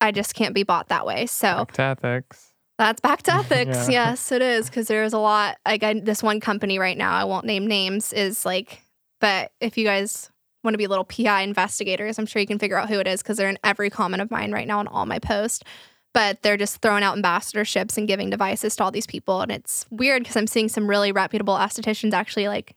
[0.00, 1.26] I just can't be bought that way.
[1.26, 3.88] So back to ethics that's back to ethics.
[3.88, 4.10] Yeah.
[4.10, 4.68] Yes, it is.
[4.68, 5.56] Because there's a lot.
[5.66, 8.82] Like, I, this one company right now, I won't name names, is like,
[9.18, 10.30] but if you guys
[10.62, 13.22] want to be little PI investigators, I'm sure you can figure out who it is
[13.22, 15.64] because they're in every comment of mine right now on all my posts.
[16.12, 19.40] But they're just throwing out ambassadorships and giving devices to all these people.
[19.40, 22.74] And it's weird because I'm seeing some really reputable estheticians actually like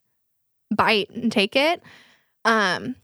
[0.74, 1.82] bite and take it.
[2.46, 2.96] Um,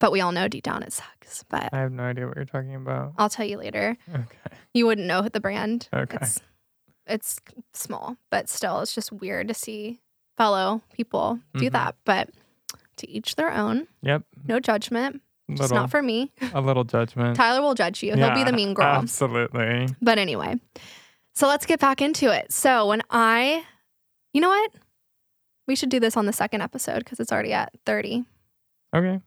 [0.00, 1.44] but we all know deep down it sucks.
[1.48, 3.96] But i have no idea what you're talking about I'll tell you later.
[4.14, 4.26] okay
[4.72, 5.88] You wouldn't know the brand.
[5.94, 6.18] Okay.
[6.20, 6.40] It's,
[7.06, 7.38] it's
[7.72, 10.00] small, but still, it's just weird to see
[10.36, 11.72] fellow people do Mhm.
[11.72, 11.96] that.
[12.04, 12.30] But
[12.96, 13.86] to each their own.
[14.02, 15.20] yep No judgment.
[15.48, 16.32] Little not for me.
[16.54, 18.14] a little judgment Tyler will judge you.
[18.14, 18.86] He'll be the mean girl.
[18.86, 19.88] Absolutely.
[20.00, 20.56] But anyway,
[21.34, 22.50] so let's get back into it.
[22.52, 23.64] So when I,
[24.32, 24.70] you know what?
[25.68, 28.24] We should do this on the second episode because it's already at 30.
[28.96, 29.20] Okay.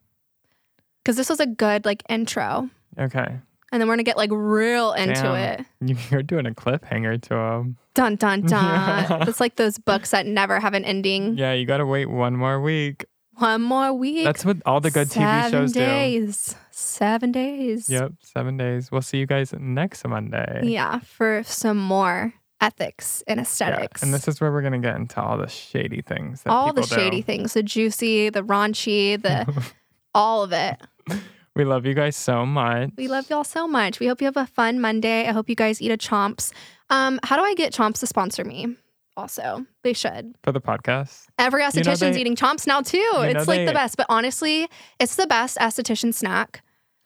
[1.07, 2.69] Because this was a good like intro.
[2.99, 3.39] Okay.
[3.71, 5.35] And then we're to get like real into Damn.
[5.61, 5.65] it.
[5.79, 7.77] You- You're doing a cliffhanger to them.
[7.93, 9.21] Dun, dun, dun.
[9.29, 11.37] It's like those books that never have an ending.
[11.37, 13.05] Yeah, you got to wait one more week.
[13.35, 14.25] One more week.
[14.25, 16.55] That's what all the good TV Seven shows days.
[16.71, 17.87] Seven days.
[17.87, 17.93] do.
[17.93, 18.91] Yep, seven days.
[18.91, 20.59] We'll see you guys next Monday.
[20.65, 24.03] Yeah, for some more ethics and Yeah, aesthetics.
[24.03, 26.83] And this is where we're gonna get into all the shady things that all the
[26.83, 27.23] shady do.
[27.23, 29.47] things, the juicy, the raunchy, the
[30.13, 30.81] all of it.
[31.55, 32.89] we love you guys so much.
[32.97, 33.99] We love y'all so much.
[33.99, 35.27] We hope you have a fun Monday.
[35.27, 36.51] I hope you guys eat a chomps.
[36.89, 38.75] Um, how do I get chomps to sponsor me?
[39.15, 40.35] Also, they should.
[40.43, 41.25] for the podcast.
[41.39, 42.97] Every know, esthetician's they- eating chomps now too.
[43.13, 43.97] know, It's like they- the best.
[43.97, 44.67] But honestly,
[44.99, 46.61] it's the best esthetician snack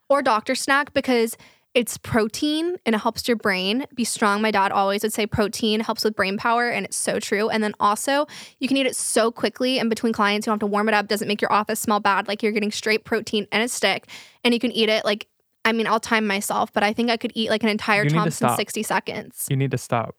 [0.10, 1.38] or doctor snack because
[1.74, 4.42] it's protein and it helps your brain be strong.
[4.42, 7.50] My dad always would say protein helps with brain power, and it's so true.
[7.50, 8.28] And then also,
[8.60, 10.46] you can eat it so quickly in between clients.
[10.46, 12.28] You don't have to warm it up, doesn't make your office smell bad.
[12.28, 14.08] Like you're getting straight protein and a stick,
[14.44, 15.28] and you can eat it like,
[15.64, 18.50] I mean, I'll time myself, but I think I could eat like an entire Thompson
[18.50, 19.48] in 60 seconds.
[19.50, 20.16] You need to stop.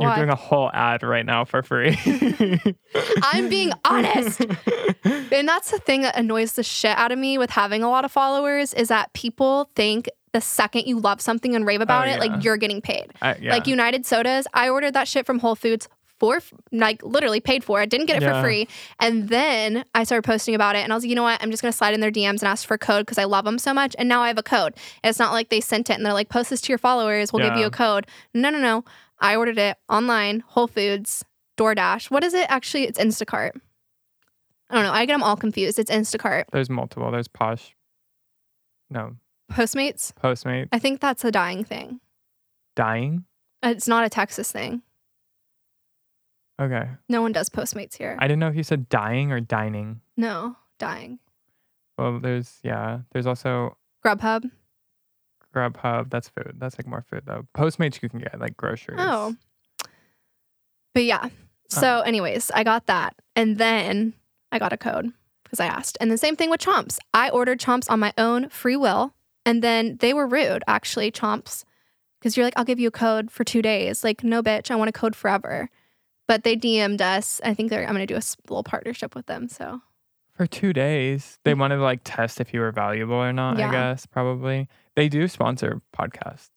[0.00, 1.96] You're doing a whole ad right now for free.
[3.22, 4.40] I'm being honest.
[5.04, 8.04] And that's the thing that annoys the shit out of me with having a lot
[8.04, 12.10] of followers is that people think the second you love something and rave about oh,
[12.10, 12.18] it, yeah.
[12.18, 13.12] like you're getting paid.
[13.22, 13.52] I- yeah.
[13.52, 16.40] Like United Sodas, I ordered that shit from Whole Foods for
[16.72, 17.90] like literally paid for it.
[17.90, 18.68] Didn't get it for free.
[19.00, 21.42] And then I started posting about it and I was like, you know what?
[21.42, 23.44] I'm just gonna slide in their DMs and ask for a code because I love
[23.44, 23.94] them so much.
[23.98, 24.74] And now I have a code.
[25.02, 27.32] And it's not like they sent it and they're like, post this to your followers,
[27.32, 28.06] we'll give you a code.
[28.32, 28.84] No, no, no.
[29.20, 31.24] I ordered it online, Whole Foods,
[31.56, 32.10] DoorDash.
[32.10, 32.46] What is it?
[32.48, 33.52] Actually, it's Instacart.
[34.70, 34.92] I don't know.
[34.92, 35.78] I get them all confused.
[35.78, 36.44] It's Instacart.
[36.52, 37.10] There's multiple.
[37.10, 37.74] There's Posh.
[38.90, 39.16] No,
[39.54, 40.12] Postmates.
[40.14, 40.68] Postmates.
[40.72, 42.00] I think that's a dying thing.
[42.76, 43.24] Dying.
[43.64, 44.82] Uh, it's not a Texas thing.
[46.60, 46.88] Okay.
[47.08, 48.16] No one does Postmates here.
[48.18, 50.00] I didn't know if you said dying or dining.
[50.16, 51.18] no, dying.
[51.96, 53.00] Well, there's yeah.
[53.12, 54.50] There's also Grubhub.
[55.54, 56.10] Grubhub.
[56.10, 56.56] That's food.
[56.58, 57.46] That's like more food though.
[57.56, 58.98] Postmates you can get like groceries.
[59.00, 59.36] Oh.
[60.92, 61.28] But yeah.
[61.68, 63.16] So, anyways, I got that.
[63.34, 64.14] And then
[64.52, 65.12] I got a code
[65.42, 65.96] because I asked.
[66.00, 66.98] And the same thing with Chomps.
[67.12, 69.12] I ordered Chomps on my own free will.
[69.46, 71.64] And then they were rude, actually, Chomps,
[72.18, 74.02] because you're like, I'll give you a code for two days.
[74.02, 75.68] Like, no, bitch, I want a code forever.
[76.26, 77.40] But they DM'd us.
[77.44, 79.48] I think they're, I'm going to do a little partnership with them.
[79.48, 79.82] So,
[80.34, 83.56] For two days, they wanted to like test if you were valuable or not.
[83.56, 83.58] Mm.
[83.58, 83.68] Yeah.
[83.68, 86.48] I guess probably they do sponsor podcasts.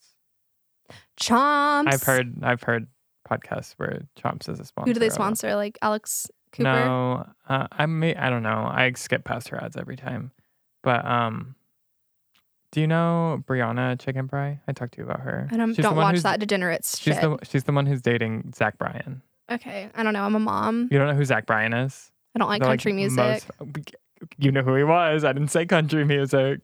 [1.20, 1.94] Chomps.
[1.94, 2.44] I've heard.
[2.44, 2.88] I've heard
[3.30, 4.90] podcasts where Chomps is a sponsor.
[4.90, 5.56] Who do they sponsor?
[5.56, 6.64] Like Alex Cooper?
[6.64, 8.16] No, uh, I may.
[8.16, 8.70] I don't know.
[8.72, 10.32] I skip past her ads every time.
[10.82, 11.56] But um,
[12.72, 14.60] do you know Brianna Chickenfry?
[14.68, 15.48] I talked to you about her.
[15.52, 17.22] I don't, She's don't watch that degenerates She's shit.
[17.22, 19.22] the she's the one who's dating Zach Bryan.
[19.52, 19.90] okay.
[19.96, 20.24] I don't know.
[20.24, 20.90] I'm a mom.
[20.92, 22.12] You don't know who Zach Bryan is?
[22.36, 23.18] I don't like They're, country music.
[23.18, 23.48] most-
[24.38, 25.24] you know who he was.
[25.24, 26.60] I didn't say country music.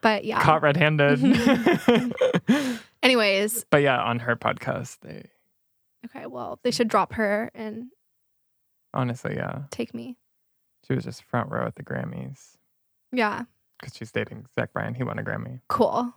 [0.00, 0.40] but yeah.
[0.42, 1.18] Caught red-handed.
[3.02, 5.28] Anyways, but yeah, on her podcast, they
[6.06, 7.86] okay, well, they should drop her and
[8.94, 10.16] honestly, yeah, take me.
[10.86, 12.56] she was just front row at the Grammys
[13.12, 13.44] Yeah,
[13.80, 14.94] because she's dating Zach Bryan.
[14.94, 15.60] He won a Grammy.
[15.68, 16.12] cool.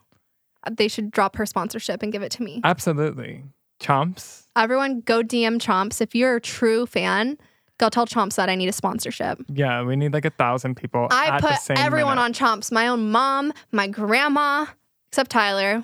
[0.65, 2.62] Uh, They should drop her sponsorship and give it to me.
[2.63, 3.43] Absolutely,
[3.82, 4.43] Chomps.
[4.56, 5.99] Everyone go DM Chomps.
[6.02, 7.38] If you're a true fan,
[7.80, 9.39] go tell Chomps that I need a sponsorship.
[9.49, 11.08] Yeah, we need like a thousand people.
[11.12, 12.39] I at the put everyone minute.
[12.41, 12.71] on Chomps.
[12.71, 14.67] My own mom, my grandma,
[15.10, 15.84] except Tyler.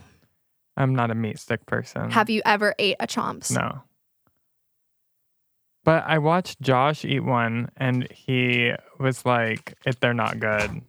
[0.78, 2.10] I'm not a meat stick person.
[2.12, 3.52] Have you ever ate a Chomps?
[3.52, 3.82] no.
[5.86, 10.82] But I watched Josh eat one, and he was like, "If they're not good."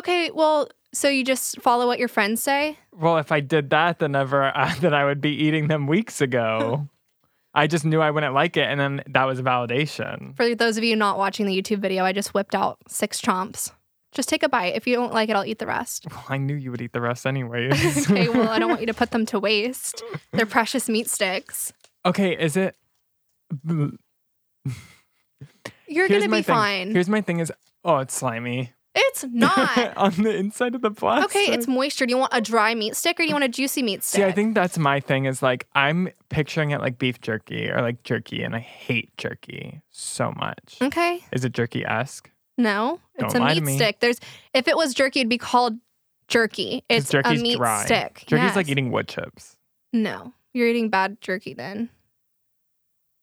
[0.00, 2.78] Okay, well, so you just follow what your friends say?
[2.90, 6.22] Well, if I did that, then never uh, then I would be eating them weeks
[6.22, 6.88] ago.
[7.54, 10.34] I just knew I wouldn't like it, and then that was validation.
[10.36, 13.72] For those of you not watching the YouTube video, I just whipped out six Chomps.
[14.12, 14.74] Just take a bite.
[14.74, 16.06] If you don't like it, I'll eat the rest.
[16.10, 18.10] Well, I knew you would eat the rest anyways.
[18.10, 20.02] okay, well, I don't want you to put them to waste.
[20.32, 21.74] They're precious meat sticks.
[22.06, 22.74] okay, is it?
[23.66, 23.92] You're
[25.86, 26.54] Here's gonna be thing.
[26.54, 26.90] fine.
[26.92, 27.52] Here's my thing: is
[27.84, 28.72] oh, it's slimy.
[28.94, 29.96] It's not.
[29.96, 31.30] on the inside of the plastic.
[31.30, 32.06] Okay, it's moisture.
[32.06, 34.18] Do you want a dry meat stick or do you want a juicy meat stick?
[34.18, 35.26] See, I think that's my thing.
[35.26, 39.80] Is like I'm picturing it like beef jerky or like jerky, and I hate jerky
[39.90, 40.78] so much.
[40.82, 41.24] Okay.
[41.32, 42.30] Is it jerky esque?
[42.58, 43.76] No, it's Don't a meat me.
[43.76, 44.00] stick.
[44.00, 44.18] There's
[44.54, 45.78] if it was jerky, it'd be called
[46.28, 46.84] jerky.
[46.88, 47.84] It's a meat dry.
[47.84, 48.24] stick.
[48.26, 49.56] Jerky's like eating wood chips.
[49.92, 51.88] No, you're eating bad jerky then.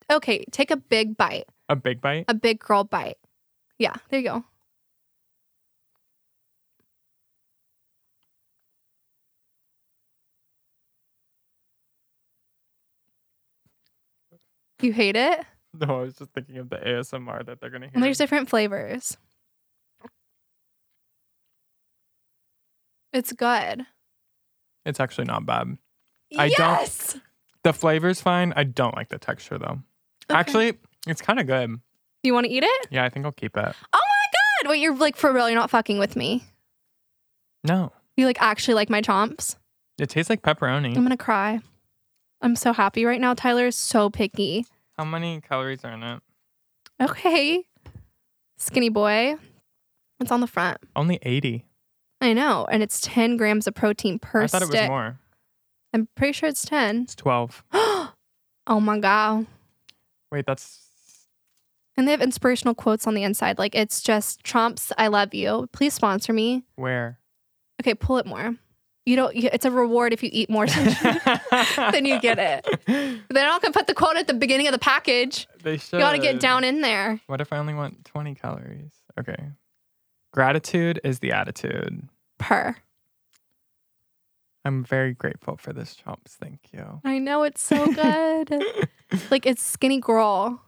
[0.09, 2.25] Okay, take a big bite, A big bite.
[2.29, 3.17] a big girl bite.
[3.77, 4.45] Yeah, there you go.
[14.81, 15.43] You hate it?
[15.73, 17.91] No, I was just thinking of the ASMR that they're gonna hear.
[17.93, 19.17] And there's different flavors.
[23.13, 23.85] It's good.
[24.85, 25.77] it's actually not bad.
[26.37, 27.17] I don't- yes.
[27.63, 28.53] The flavor's fine.
[28.55, 29.79] I don't like the texture though.
[30.29, 30.39] Okay.
[30.39, 30.73] Actually,
[31.05, 31.69] it's kind of good.
[31.69, 31.79] Do
[32.23, 32.87] you want to eat it?
[32.89, 33.75] Yeah, I think I'll keep it.
[33.93, 34.69] Oh my god!
[34.71, 35.49] Wait, you're like for real?
[35.49, 36.43] You're not fucking with me.
[37.63, 39.57] No, You like actually like my chomps?
[39.99, 40.95] it tastes like pepperoni.
[40.95, 41.59] I'm gonna cry.
[42.41, 43.33] I'm so happy right now.
[43.33, 44.65] Tyler is so picky.
[44.97, 46.21] How many calories are in it?
[47.01, 47.63] Okay,
[48.57, 49.35] skinny boy.
[50.19, 50.79] It's on the front.
[50.95, 51.65] Only 80.
[52.21, 55.19] I know, and it's 10 grams of protein per I thought it was more.
[55.93, 57.03] I'm pretty sure it's 10.
[57.03, 57.63] It's 12.
[57.73, 58.13] oh
[58.67, 59.45] my god!
[60.31, 60.81] Wait, that's
[61.95, 63.59] And they have inspirational quotes on the inside.
[63.59, 65.69] Like it's just Chomps, I love you.
[65.71, 66.63] Please sponsor me.
[66.75, 67.19] where?
[67.79, 68.55] Okay, pull it more.
[69.07, 69.33] You don't.
[69.35, 70.67] It's a reward if you eat more
[71.77, 72.67] than you get it.
[72.85, 75.47] They're not gonna put the quote at the beginning of the package.
[75.63, 75.93] They should.
[75.93, 77.21] You gotta get down in there.
[77.27, 78.91] What if I only want 20 calories?
[79.17, 79.51] Okay.
[80.33, 82.09] Gratitude is the attitude.
[82.37, 82.75] Per.
[84.65, 86.31] I'm very grateful for this chomps.
[86.31, 86.99] Thank you.
[87.05, 88.61] I know it's so good.
[89.31, 90.61] like it's skinny girl.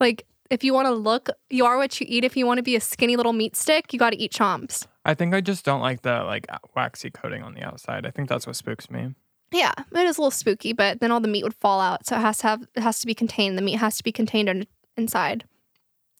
[0.00, 2.24] Like if you want to look, you are what you eat.
[2.24, 4.86] If you want to be a skinny little meat stick, you got to eat chomps.
[5.04, 6.46] I think I just don't like the like
[6.76, 8.04] waxy coating on the outside.
[8.06, 9.14] I think that's what spooks me.
[9.50, 12.16] Yeah, it is a little spooky, but then all the meat would fall out, so
[12.16, 13.56] it has to have it has to be contained.
[13.58, 15.44] The meat has to be contained in, inside,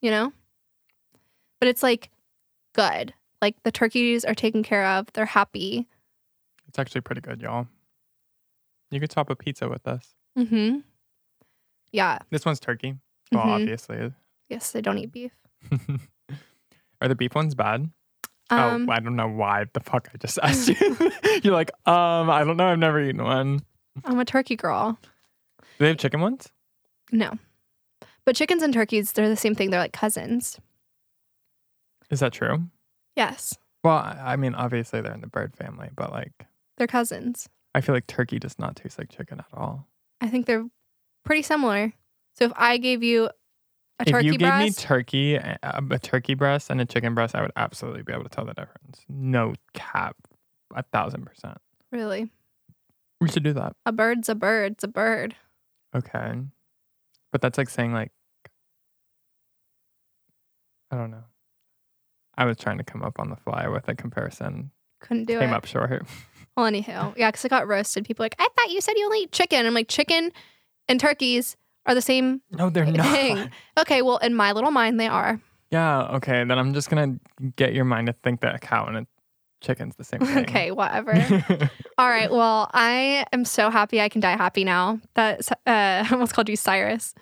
[0.00, 0.32] you know.
[1.60, 2.10] But it's like
[2.74, 3.14] good.
[3.40, 5.06] Like the turkeys are taken care of.
[5.12, 5.88] They're happy.
[6.68, 7.66] It's actually pretty good, y'all.
[8.90, 10.14] You could top a pizza with this.
[10.38, 10.78] Mm-hmm.
[11.92, 12.18] Yeah.
[12.30, 12.96] This one's turkey.
[13.30, 13.60] Well, Mhm.
[13.62, 14.12] obviously.
[14.52, 15.32] Yes, they don't eat beef.
[17.00, 17.90] Are the beef ones bad?
[18.50, 20.96] Um, oh, I don't know why the fuck I just asked you.
[21.42, 22.66] You're like, um, I don't know.
[22.66, 23.60] I've never eaten one.
[24.04, 24.98] I'm a turkey girl.
[25.60, 26.48] Do they have chicken ones?
[27.10, 27.32] No.
[28.26, 29.70] But chickens and turkeys, they're the same thing.
[29.70, 30.60] They're like cousins.
[32.10, 32.64] Is that true?
[33.16, 36.32] Yes, Well, I I mean, obviously they're in the bird family, but like,
[36.76, 37.48] they're cousins.
[37.74, 39.86] I feel like turkey does not taste like chicken at all.
[40.20, 40.66] I think they're
[41.24, 41.92] pretty similar.
[42.34, 43.30] So if I gave you
[44.00, 47.34] a if turkey you gave me turkey, a, a turkey breast and a chicken breast,
[47.34, 49.04] I would absolutely be able to tell the difference.
[49.08, 50.16] No cap,
[50.74, 51.58] a thousand percent.
[51.90, 52.30] really,
[53.20, 53.74] We should do that.
[53.86, 55.36] a bird's a bird's a bird.
[55.94, 56.32] Okay,
[57.30, 58.12] but that's like saying like,
[60.90, 61.24] I don't know.
[62.36, 64.70] I was trying to come up on the fly with a comparison.
[65.00, 65.46] Couldn't do Came it.
[65.46, 66.06] Came up short.
[66.54, 68.04] Well, anyhow, yeah, because I got roasted.
[68.04, 69.64] People like, I thought you said you only eat chicken.
[69.64, 70.30] I'm like, chicken
[70.86, 71.56] and turkeys
[71.86, 72.40] are the same.
[72.50, 73.48] No, they're not.
[73.78, 75.40] Okay, well, in my little mind, they are.
[75.70, 76.02] Yeah.
[76.16, 76.44] Okay.
[76.44, 77.18] Then I'm just gonna
[77.56, 79.06] get your mind to think that a cow and a
[79.62, 80.38] chicken's the same thing.
[80.44, 81.12] Okay, whatever.
[81.98, 82.30] All right.
[82.30, 85.00] Well, I am so happy I can die happy now.
[85.14, 87.14] That uh, I almost called you Cyrus.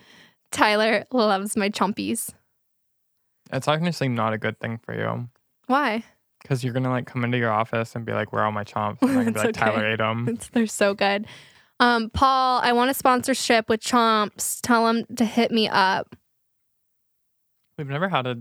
[0.51, 2.31] Tyler loves my chompies.
[3.53, 5.29] it's honestly not a good thing for you
[5.69, 6.03] Why?
[6.43, 8.65] because you're gonna like come into your office and be like, "Where are all my
[8.65, 11.27] chomps?" And I'm gonna be like, "Tyler ate them." It's, they're so good.
[11.81, 14.61] Um, Paul, I want a sponsorship with Chomps.
[14.62, 16.14] Tell them to hit me up.
[17.78, 18.37] We've never had a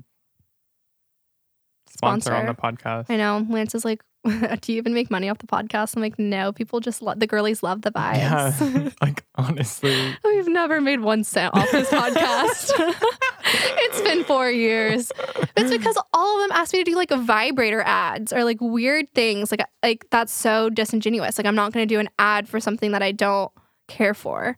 [1.90, 3.06] sponsor, on the podcast.
[3.10, 3.48] I know.
[3.50, 4.04] Lance is like,
[4.62, 5.96] Do you even make money off the podcast?
[5.96, 8.16] I'm like, No, people just lo- the girlies love the vibes.
[8.16, 8.90] Yeah.
[9.02, 12.72] like honestly, We've never made one cent off this podcast.
[13.44, 15.12] it's been four years.
[15.56, 19.10] It's because all of them asked me to do like vibrator ads or like weird
[19.14, 19.52] things.
[19.52, 21.38] Like, like that's so disingenuous.
[21.38, 23.52] Like, I'm not going to do an ad for something that I don't
[23.88, 24.58] care for.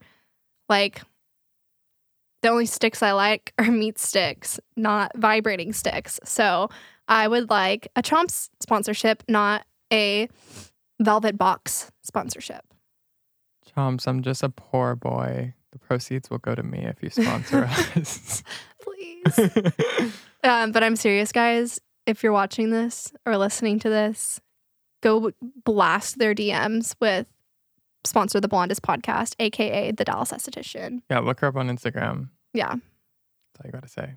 [0.70, 1.01] Like,
[2.41, 6.20] the only sticks I like are meat sticks, not vibrating sticks.
[6.24, 6.70] So
[7.12, 10.30] I would like a Chomps sponsorship, not a
[10.99, 12.64] Velvet Box sponsorship.
[13.78, 14.07] chomps.
[14.07, 15.53] I'm just a poor boy.
[15.72, 17.64] The proceeds will go to me if you sponsor
[17.95, 18.41] us.
[18.82, 20.14] Please.
[20.43, 21.80] Um, but I'm serious, guys.
[22.07, 24.41] If you're watching this or listening to this,
[25.03, 25.32] go
[25.64, 27.28] blast their DMs with
[28.05, 31.03] sponsor the Blondest podcast, aka the Dallas Esthetician.
[31.12, 32.30] yeah, look her up on Instagram.
[32.55, 32.82] Yeah, That's
[33.59, 34.16] all you gotta say.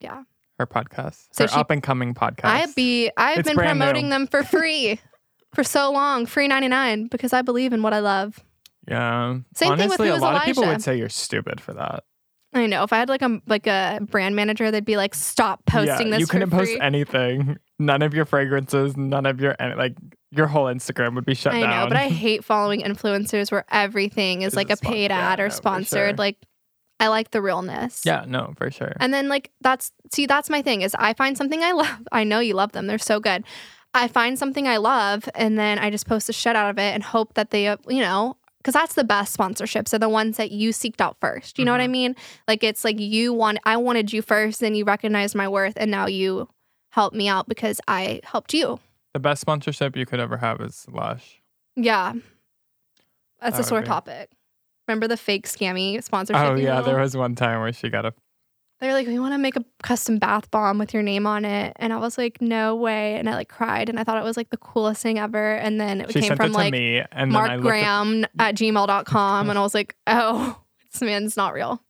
[0.00, 0.24] yeah.
[0.60, 1.26] Her podcast.
[1.32, 2.44] So her she- up and coming podcast.
[2.44, 3.84] I be I've It's been brand new.
[3.84, 5.00] promoting them for free
[5.54, 8.38] for so long, free ninety nine, because I believe in what I love.
[8.86, 9.38] Yeah.
[9.54, 12.04] Same thing Honestly, with a Who's lot of people would say you're stupid for that.
[12.52, 15.64] I know if I had like a like a brand manager, they'd be like, "Stop
[15.66, 17.56] posting yeah, this you couldn't post free." anything.
[17.78, 19.94] None of your fragrances, none of your like
[20.32, 21.70] your whole Instagram would be shut I down.
[21.70, 24.92] I know, but I hate following influencers where everything is Is like a a spon-
[24.92, 25.90] paid yeah, ad no, or for sponsored.
[26.10, 26.12] sure.
[26.14, 26.36] Like,
[27.00, 28.02] I like the realness.
[28.04, 28.92] yeah, no, for sure.
[29.00, 32.06] And then like that's see that's my thing is I find something I love.
[32.12, 32.86] I know you love them.
[32.86, 33.42] They're so good.
[33.94, 36.94] I find something I love and then I just post the shit out of it
[36.94, 40.36] and hope that they uh, you know because that's the best sponsorships are the ones
[40.36, 41.58] that you seeked out first.
[41.58, 41.90] You know what I Mhm.
[41.92, 42.16] mean?
[42.46, 45.90] Like it's like you want I wanted you first, then you recognized my worth, and
[45.90, 46.48] now you
[46.92, 48.78] help me out because I helped you.
[49.14, 51.40] the best sponsorship you could ever have is Lush.
[51.74, 52.12] Yeah,
[53.40, 54.30] that's That a sore be- topic.
[54.88, 56.42] Remember the fake scammy sponsorship?
[56.42, 56.82] Oh yeah, email?
[56.84, 58.12] there was one time where she got a
[58.80, 61.74] They're like, we want to make a custom bath bomb with your name on it.
[61.76, 63.14] And I was like, no way.
[63.16, 65.52] And I like cried and I thought it was like the coolest thing ever.
[65.54, 69.50] And then it she came from it like me and Mark Graham at gmail.com.
[69.50, 70.58] and I was like, oh,
[70.92, 71.82] this man's not real.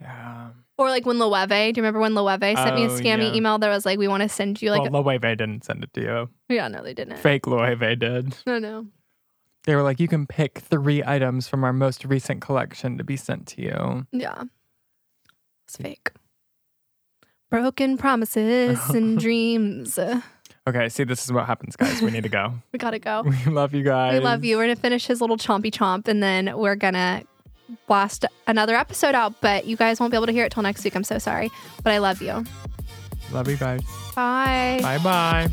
[0.00, 0.50] Yeah.
[0.78, 3.34] Or like when Loewe, do you remember when Loewe sent me a Oh, scammy yeah.
[3.34, 5.92] email that was like, we want to send you like, well, Loewe didn't send it
[5.94, 6.28] to you.
[6.54, 7.16] yeah, no, they didn't.
[7.18, 8.36] Fake Loewe did.
[8.46, 8.86] No, no.
[9.66, 13.16] They were like, you can pick three items from our most recent collection to be
[13.16, 14.06] sent to you.
[14.12, 14.44] Yeah.
[15.66, 16.12] It's fake.
[17.50, 19.98] Broken promises and dreams.
[20.68, 22.00] Okay, see, this is what happens, guys.
[22.00, 22.54] We need to go.
[22.72, 23.22] We gotta go.
[23.22, 24.14] We love you guys.
[24.14, 24.56] We love you.
[24.56, 27.22] We're gonna finish his little chompy chomp and then we're gonna
[27.88, 30.84] blast another episode out, but you guys won't be able to hear it till next
[30.84, 30.94] week.
[30.94, 31.50] I'm so sorry.
[31.82, 32.44] But I love you.
[33.32, 33.80] Love you guys.
[34.14, 34.78] Bye.
[34.82, 35.48] Bye bye.